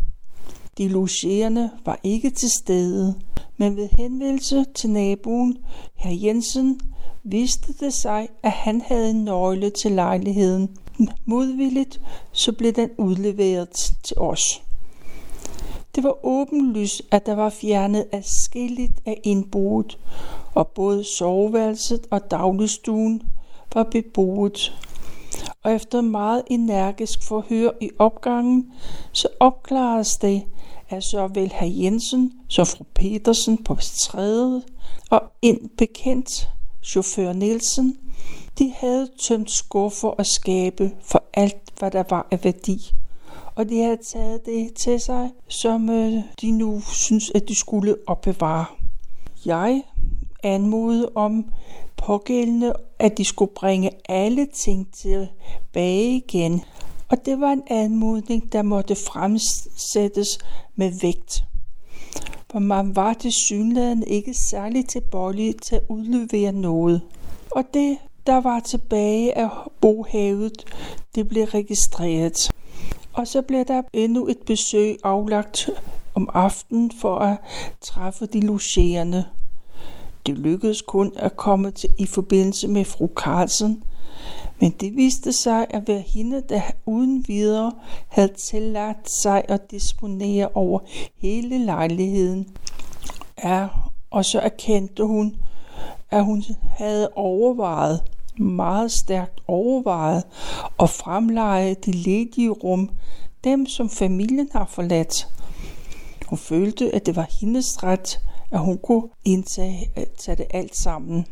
De 0.77 0.87
logerende 0.87 1.69
var 1.85 1.99
ikke 2.03 2.29
til 2.29 2.49
stede, 2.49 3.15
men 3.57 3.77
ved 3.77 3.89
henvendelse 3.97 4.65
til 4.75 4.89
naboen, 4.89 5.57
herr 5.95 6.13
Jensen, 6.13 6.79
viste 7.25 7.73
det 7.73 7.93
sig, 7.93 8.29
at 8.43 8.51
han 8.51 8.81
havde 8.81 9.09
en 9.09 9.23
nøgle 9.23 9.69
til 9.69 9.91
lejligheden. 9.91 10.77
Modvilligt 11.25 12.01
så 12.31 12.51
blev 12.51 12.73
den 12.73 12.89
udleveret 12.97 13.93
til 14.03 14.17
os. 14.17 14.61
Det 15.95 16.03
var 16.03 16.25
åbenlyst, 16.25 17.01
at 17.11 17.25
der 17.25 17.35
var 17.35 17.49
fjernet 17.49 18.05
adskilligt 18.11 19.01
af 19.05 19.19
indboet, 19.23 19.97
og 20.53 20.67
både 20.67 21.03
soveværelset 21.03 22.07
og 22.11 22.31
dagligstuen 22.31 23.21
var 23.73 23.83
beboet. 23.83 24.79
Og 25.63 25.71
efter 25.71 26.01
meget 26.01 26.43
energisk 26.47 27.23
forhør 27.23 27.69
i 27.81 27.89
opgangen, 27.99 28.71
så 29.11 29.27
opklares 29.39 30.17
det, 30.17 30.43
at 30.89 31.03
såvel 31.03 31.51
herr 31.53 31.67
Jensen 31.67 32.33
som 32.47 32.65
fru 32.65 32.83
Petersen 32.93 33.63
på 33.63 33.77
tredje 33.81 34.61
og 35.09 35.21
en 35.41 35.69
bekendt 35.77 36.49
chauffør 36.85 37.33
Nielsen, 37.33 37.97
de 38.59 38.73
havde 38.77 39.09
tømt 39.21 39.51
skuffer 39.51 40.07
og 40.07 40.25
skabe 40.25 40.91
for 41.01 41.23
alt, 41.33 41.73
hvad 41.79 41.91
der 41.91 42.03
var 42.09 42.27
af 42.31 42.43
værdi. 42.43 42.93
Og 43.55 43.69
de 43.69 43.81
havde 43.81 43.97
taget 43.97 44.45
det 44.45 44.73
til 44.73 44.99
sig, 44.99 45.29
som 45.47 45.89
øh, 45.89 46.23
de 46.41 46.51
nu 46.51 46.81
synes, 46.81 47.31
at 47.35 47.47
de 47.47 47.55
skulle 47.55 47.95
opbevare. 48.07 48.65
Jeg 49.45 49.83
anmodede 50.43 51.11
om 51.15 51.45
pågældende, 51.97 52.73
at 52.99 53.17
de 53.17 53.25
skulle 53.25 53.51
bringe 53.55 53.91
alle 54.09 54.47
ting 54.53 54.93
tilbage 54.93 56.15
igen. 56.15 56.61
Og 57.09 57.25
det 57.25 57.39
var 57.39 57.51
en 57.51 57.63
anmodning, 57.67 58.53
der 58.53 58.61
måtte 58.61 58.95
fremsættes 58.95 60.39
med 60.75 60.91
vægt. 61.01 61.43
For 62.55 62.59
man 62.59 62.95
var 62.95 63.13
til 63.13 63.31
synligheden 63.31 64.03
ikke 64.03 64.33
særlig 64.33 64.87
tilbøjelig 64.87 65.55
til 65.61 65.75
at 65.75 65.81
udlevere 65.89 66.51
noget. 66.51 67.01
Og 67.51 67.63
det, 67.73 67.97
der 68.27 68.41
var 68.41 68.59
tilbage 68.59 69.37
af 69.37 69.49
bohavet, 69.81 70.65
det 71.15 71.27
blev 71.27 71.43
registreret. 71.43 72.51
Og 73.13 73.27
så 73.27 73.41
blev 73.41 73.65
der 73.65 73.81
endnu 73.93 74.27
et 74.27 74.37
besøg 74.45 74.97
aflagt 75.03 75.69
om 76.13 76.29
aftenen 76.33 76.91
for 77.01 77.15
at 77.15 77.37
træffe 77.81 78.25
de 78.25 78.39
logerende. 78.39 79.25
Det 80.25 80.37
lykkedes 80.37 80.81
kun 80.81 81.11
at 81.15 81.37
komme 81.37 81.71
til 81.71 81.89
i 81.97 82.05
forbindelse 82.05 82.67
med 82.67 82.85
fru 82.85 83.09
Carlsen, 83.15 83.83
men 84.59 84.71
det 84.71 84.95
viste 84.95 85.33
sig 85.33 85.65
at 85.69 85.87
være 85.87 86.03
hende, 86.13 86.41
der 86.49 86.61
uden 86.85 87.25
videre 87.27 87.71
havde 88.07 88.33
tilladt 88.49 89.11
sig 89.21 89.43
at 89.47 89.71
disponere 89.71 90.49
over 90.53 90.79
hele 91.17 91.65
lejligheden. 91.65 92.47
Ja, 93.43 93.67
og 94.11 94.25
så 94.25 94.39
erkendte 94.39 95.03
hun, 95.03 95.35
at 96.11 96.25
hun 96.25 96.43
havde 96.77 97.09
overvejet, 97.15 98.01
meget 98.39 98.91
stærkt 98.91 99.39
overvejet, 99.47 100.23
at 100.79 100.89
fremleje 100.89 101.73
de 101.85 101.91
ledige 101.91 102.49
rum, 102.49 102.89
dem 103.43 103.65
som 103.65 103.89
familien 103.89 104.49
har 104.51 104.65
forladt. 104.65 105.27
Hun 106.27 106.37
følte, 106.37 106.95
at 106.95 107.05
det 107.05 107.15
var 107.15 107.27
hendes 107.41 107.83
ret, 107.83 108.19
at 108.51 108.59
hun 108.59 108.77
kunne 108.77 109.09
indtage 109.25 109.89
tage 110.17 110.35
det 110.35 110.45
alt 110.49 110.75
sammen. 110.75 111.25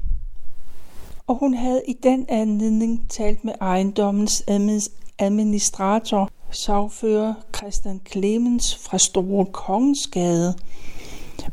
Og 1.27 1.35
hun 1.35 1.53
havde 1.53 1.81
i 1.87 1.93
den 1.93 2.25
anledning 2.29 3.09
talt 3.09 3.45
med 3.45 3.53
ejendommens 3.61 4.43
administrator, 5.19 6.29
sagfører 6.51 7.33
Christian 7.55 8.01
Clemens 8.11 8.75
fra 8.75 8.97
Store 8.97 9.45
Kongensgade, 9.45 10.53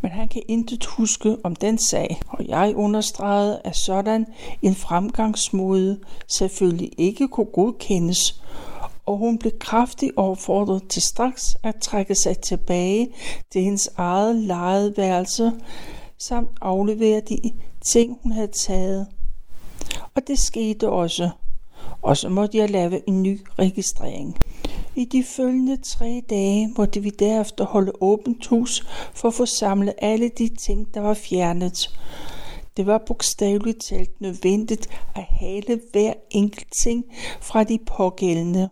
men 0.02 0.10
han 0.10 0.28
kan 0.28 0.42
intet 0.48 0.86
huske 0.86 1.36
om 1.44 1.56
den 1.56 1.78
sag, 1.78 2.20
og 2.28 2.48
jeg 2.48 2.72
understregede, 2.76 3.60
at 3.64 3.76
sådan 3.76 4.26
en 4.62 4.74
fremgangsmåde 4.74 5.98
selvfølgelig 6.28 6.90
ikke 6.98 7.28
kunne 7.28 7.46
godkendes, 7.52 8.42
og 9.06 9.16
hun 9.16 9.38
blev 9.38 9.52
kraftigt 9.58 10.12
opfordret 10.16 10.88
til 10.88 11.02
straks 11.02 11.56
at 11.62 11.74
trække 11.82 12.14
sig 12.14 12.38
tilbage 12.38 13.08
til 13.52 13.62
hendes 13.62 13.90
eget 13.96 14.36
lejede 14.36 14.96
værelse, 14.96 15.52
samt 16.18 16.50
aflevere 16.60 17.20
de 17.20 17.38
ting, 17.84 18.18
hun 18.22 18.32
havde 18.32 18.52
taget. 18.66 19.06
Og 20.14 20.26
det 20.26 20.38
skete 20.38 20.90
også, 20.90 21.30
og 22.02 22.16
så 22.16 22.28
måtte 22.28 22.58
jeg 22.58 22.70
lave 22.70 23.08
en 23.08 23.22
ny 23.22 23.40
registrering. 23.58 24.38
I 24.94 25.04
de 25.04 25.24
følgende 25.24 25.76
tre 25.76 26.22
dage 26.30 26.72
måtte 26.76 27.00
vi 27.00 27.10
derefter 27.10 27.64
holde 27.64 27.92
åbent 28.00 28.46
hus 28.46 28.86
for 29.14 29.28
at 29.28 29.34
få 29.34 29.46
samlet 29.46 29.94
alle 29.98 30.28
de 30.28 30.48
ting, 30.48 30.94
der 30.94 31.00
var 31.00 31.14
fjernet. 31.14 31.98
Det 32.76 32.86
var 32.86 33.02
bogstaveligt 33.06 33.82
talt 33.82 34.20
nødvendigt 34.20 34.88
at 35.14 35.22
hale 35.22 35.80
hver 35.92 36.12
enkelt 36.30 36.72
ting 36.82 37.04
fra 37.40 37.64
de 37.64 37.78
pågældende. 37.86 38.68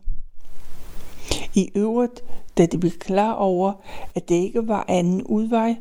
I 1.54 1.70
øvrigt, 1.74 2.24
da 2.58 2.66
de 2.66 2.78
blev 2.78 2.92
klar 2.92 3.32
over, 3.32 3.72
at 4.14 4.28
det 4.28 4.34
ikke 4.34 4.68
var 4.68 4.84
anden 4.88 5.22
udvej, 5.22 5.76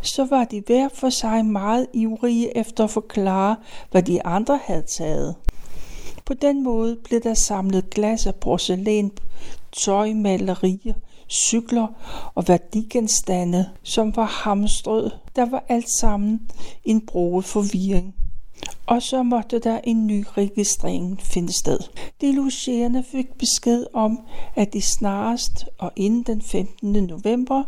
så 0.00 0.24
var 0.24 0.44
de 0.44 0.62
hver 0.66 0.88
for 0.94 1.10
sig 1.10 1.46
meget 1.46 1.86
ivrige 1.92 2.56
efter 2.56 2.84
at 2.84 2.90
forklare, 2.90 3.56
hvad 3.90 4.02
de 4.02 4.26
andre 4.26 4.60
havde 4.64 4.82
taget. 4.82 5.34
På 6.24 6.34
den 6.34 6.62
måde 6.62 6.96
blev 7.04 7.20
der 7.20 7.34
samlet 7.34 7.90
glas 7.90 8.26
og 8.26 8.34
porcelæn, 8.34 9.12
tøj, 9.72 10.12
malerier, 10.12 10.94
cykler 11.28 11.86
og 12.34 12.48
værdigenstande, 12.48 13.70
som 13.82 14.16
var 14.16 14.24
hamstret. 14.24 15.18
Der 15.36 15.50
var 15.50 15.64
alt 15.68 15.90
sammen 16.00 16.50
en 16.84 17.06
broet 17.06 17.44
forvirring. 17.44 18.14
Og 18.86 19.02
så 19.02 19.22
måtte 19.22 19.58
der 19.58 19.80
en 19.84 20.06
ny 20.06 20.24
registrering 20.36 21.20
finde 21.22 21.52
sted. 21.52 21.78
De 22.20 22.32
logerende 22.32 23.04
fik 23.10 23.38
besked 23.38 23.86
om, 23.92 24.20
at 24.56 24.72
de 24.72 24.82
snarest 24.82 25.64
og 25.78 25.92
inden 25.96 26.22
den 26.22 26.42
15. 26.42 26.92
november 26.92 27.64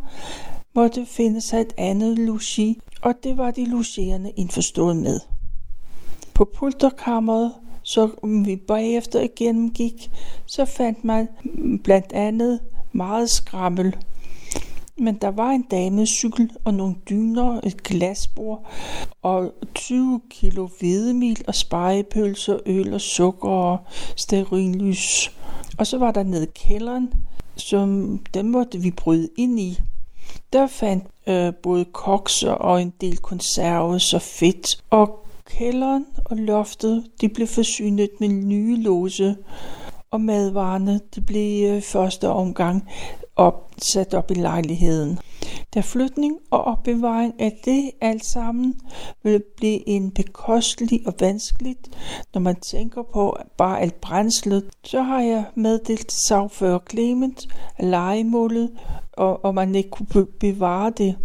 måtte 0.80 1.06
finde 1.06 1.40
sig 1.40 1.60
et 1.60 1.72
andet 1.76 2.18
logi, 2.18 2.80
og 3.02 3.14
det 3.22 3.36
var 3.36 3.50
de 3.50 3.64
logerende 3.64 4.30
indforstået 4.36 4.96
med. 4.96 5.20
På 6.34 6.50
pulterkammeret 6.54 7.52
som 7.82 8.44
vi 8.46 8.56
bagefter 8.56 9.26
gennemgik, 9.36 10.10
så 10.46 10.64
fandt 10.64 11.04
man 11.04 11.28
blandt 11.84 12.12
andet 12.12 12.60
meget 12.92 13.30
skrammel. 13.30 13.96
Men 14.96 15.14
der 15.14 15.28
var 15.28 15.50
en 15.50 15.62
damecykel 15.62 16.50
og 16.64 16.74
nogle 16.74 16.94
dyner, 17.10 17.60
et 17.64 17.82
glasbord 17.82 18.66
og 19.22 19.54
20 19.74 20.20
kilo 20.30 20.68
hvedemil 20.80 21.44
og 21.46 21.54
spejepølser, 21.54 22.58
øl 22.66 22.94
og 22.94 23.00
sukker 23.00 23.48
og 23.48 23.78
sterinlys. 24.16 25.32
Og 25.78 25.86
så 25.86 25.98
var 25.98 26.10
der 26.10 26.22
nede 26.22 26.44
i 26.44 26.50
kælderen, 26.54 27.12
som 27.56 28.18
den 28.34 28.48
måtte 28.48 28.78
vi 28.78 28.90
bryde 28.90 29.28
ind 29.36 29.60
i. 29.60 29.78
Der 30.52 30.66
fandt 30.66 31.04
øh, 31.26 31.54
både 31.62 31.84
kokser 31.84 32.52
og 32.52 32.82
en 32.82 32.92
del 33.00 33.18
konserves 33.18 34.14
og 34.14 34.22
fedt. 34.22 34.82
Og 34.90 35.26
kælderen 35.44 36.06
og 36.24 36.36
loftet 36.36 37.04
de 37.20 37.28
blev 37.28 37.46
forsynet 37.46 38.10
med 38.20 38.28
nye 38.28 38.82
låse, 38.82 39.36
og 40.10 40.20
madvarerne 40.20 41.00
det 41.14 41.26
blev 41.26 41.70
øh, 41.70 41.82
første 41.82 42.28
omgang 42.28 42.88
op, 43.36 43.70
sat 43.78 44.14
op 44.14 44.30
i 44.30 44.34
lejligheden. 44.34 45.18
Da 45.74 45.80
flytning 45.80 46.38
og 46.50 46.64
opbevaring 46.64 47.34
af 47.40 47.60
det 47.64 47.90
alt 48.00 48.24
sammen 48.24 48.80
vil 49.22 49.42
blive 49.56 49.88
en 49.88 50.10
bekostelig 50.10 51.00
og 51.06 51.14
vanskeligt, 51.20 51.88
når 52.34 52.40
man 52.40 52.56
tænker 52.56 53.02
på 53.02 53.38
bare 53.56 53.80
alt 53.80 54.00
brændslet, 54.00 54.64
så 54.84 55.02
har 55.02 55.20
jeg 55.20 55.44
meddelt 55.54 56.12
sagfører 56.12 56.78
Clement 56.90 57.48
af 57.78 57.90
legemålet, 57.90 58.70
og, 59.12 59.44
og 59.44 59.54
man 59.54 59.74
ikke 59.74 59.90
kunne 59.90 60.26
bevare 60.26 60.92
det 60.98 61.16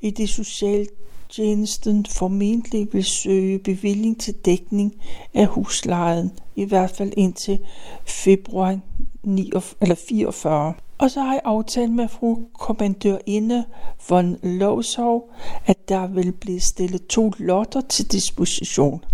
i 0.00 0.10
det 0.10 0.28
socialtjenesten 0.28 2.06
formentlig 2.06 2.88
vil 2.92 3.04
søge 3.04 3.58
bevilling 3.58 4.20
til 4.20 4.34
dækning 4.34 4.94
af 5.34 5.46
huslejen, 5.46 6.30
i 6.60 6.64
hvert 6.64 6.90
fald 6.90 7.12
indtil 7.16 7.58
februar 8.04 8.78
49, 9.22 9.62
eller 9.80 9.94
44. 10.08 10.74
Og 10.98 11.10
så 11.10 11.20
har 11.20 11.32
jeg 11.32 11.40
aftalt 11.44 11.92
med 11.92 12.08
fru 12.08 12.38
kommandørinde 12.52 13.64
von 14.08 14.36
Lovsov, 14.42 15.30
at 15.66 15.88
der 15.88 16.06
vil 16.06 16.32
blive 16.32 16.60
stillet 16.60 17.06
to 17.06 17.32
lotter 17.38 17.80
til 17.80 18.12
disposition. 18.12 19.04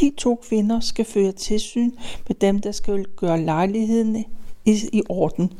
De 0.00 0.12
to 0.18 0.40
kvinder 0.48 0.80
skal 0.80 1.04
føre 1.04 1.32
tilsyn 1.32 1.90
med 2.28 2.36
dem, 2.36 2.58
der 2.58 2.72
skal 2.72 3.04
gøre 3.16 3.40
lejligheden 3.40 4.24
i, 4.64 4.88
i 4.92 5.02
orden. 5.08 5.52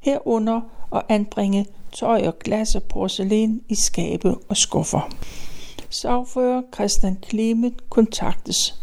Herunder 0.00 0.60
og 0.90 1.02
anbringe 1.08 1.66
tøj 1.92 2.26
og 2.26 2.38
glas 2.38 2.74
og 2.74 2.82
porcelæn 2.82 3.60
i 3.68 3.74
skabe 3.74 4.34
og 4.48 4.56
skuffer. 4.56 5.10
Sagfører 5.90 6.62
Christian 6.74 7.16
Klemet 7.22 7.90
kontaktes, 7.90 8.79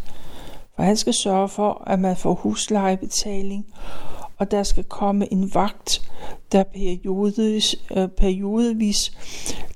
for 0.77 0.83
han 0.83 0.97
skal 0.97 1.13
sørge 1.13 1.49
for, 1.49 1.83
at 1.87 1.99
man 1.99 2.15
får 2.15 2.33
huslejebetaling 2.33 3.65
og 4.37 4.51
der 4.51 4.63
skal 4.63 4.83
komme 4.83 5.33
en 5.33 5.53
vagt, 5.53 6.11
der 6.51 6.63
periodevis, 6.63 7.75
øh, 7.97 8.07
periodevis 8.07 9.11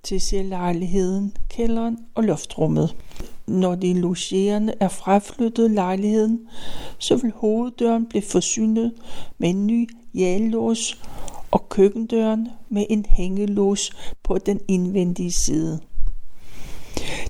til 0.03 0.45
lejligheden, 0.45 1.37
kælderen 1.49 1.97
og 2.15 2.23
loftrummet. 2.23 2.95
Når 3.47 3.75
de 3.75 3.93
logerende 3.93 4.73
er 4.79 4.87
fraflyttet 4.87 5.71
lejligheden, 5.71 6.47
så 6.97 7.15
vil 7.15 7.31
hoveddøren 7.35 8.05
blive 8.05 8.21
forsynet 8.21 8.93
med 9.37 9.49
en 9.49 9.67
ny 9.67 9.89
jallås 10.13 11.01
og 11.51 11.69
køkkendøren 11.69 12.47
med 12.69 12.85
en 12.89 13.05
hængelås 13.09 13.91
på 14.23 14.37
den 14.37 14.59
indvendige 14.67 15.31
side. 15.31 15.79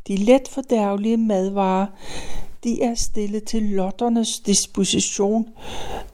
De 0.08 0.16
let 0.16 0.48
fordærvelige 0.48 1.18
madvarer 1.18 1.86
de 2.64 2.82
er 2.84 2.96
stillet 2.96 3.44
til 3.44 3.64
lotternes 3.64 4.40
disposition, 4.40 5.50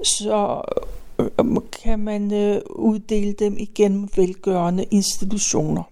så 0.04 0.62
øh, 1.20 1.58
kan 1.84 2.00
man 2.00 2.34
øh, 2.34 2.62
uddele 2.70 3.34
dem 3.34 3.58
igennem 3.58 4.10
velgørende 4.16 4.84
institutioner. 4.84 5.84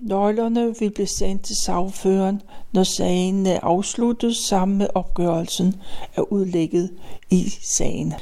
Nøglerne 0.00 0.74
vil 0.78 0.90
blive 0.90 1.06
sendt 1.06 1.42
til 1.42 1.56
sagføreren, 1.56 2.42
når 2.72 2.82
sagen 2.82 3.46
er 3.46 3.60
afsluttet 3.62 4.36
sammen 4.36 4.78
med 4.78 4.86
opgørelsen 4.94 5.74
af 6.16 6.22
udlægget 6.30 6.90
i 7.30 7.48
sagen. 7.62 8.14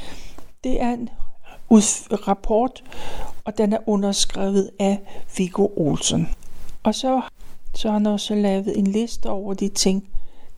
Det 0.64 0.82
er 0.82 0.92
en 0.92 1.08
rapport, 2.28 2.84
og 3.44 3.58
den 3.58 3.72
er 3.72 3.78
underskrevet 3.86 4.70
af 4.78 4.98
Viggo 5.36 5.68
Olsen. 5.76 6.28
Og 6.82 6.94
så, 6.94 7.20
så 7.74 7.88
har 7.88 7.98
han 7.98 8.06
også 8.06 8.34
lavet 8.34 8.78
en 8.78 8.86
liste 8.86 9.30
over 9.30 9.54
de 9.54 9.68
ting, 9.68 10.08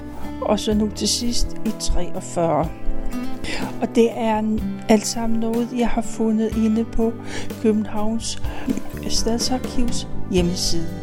og 0.41 0.59
så 0.59 0.73
nu 0.73 0.89
til 0.95 1.07
sidst 1.07 1.47
i 1.65 1.69
43. 1.79 2.69
Og 3.81 3.95
det 3.95 4.09
er 4.11 4.57
alt 4.89 5.07
sammen 5.07 5.39
noget, 5.39 5.69
jeg 5.77 5.89
har 5.89 6.01
fundet 6.01 6.57
inde 6.57 6.85
på 6.85 7.13
Københavns 7.61 8.41
Stadsarkivs 9.09 10.07
hjemmeside. 10.31 11.02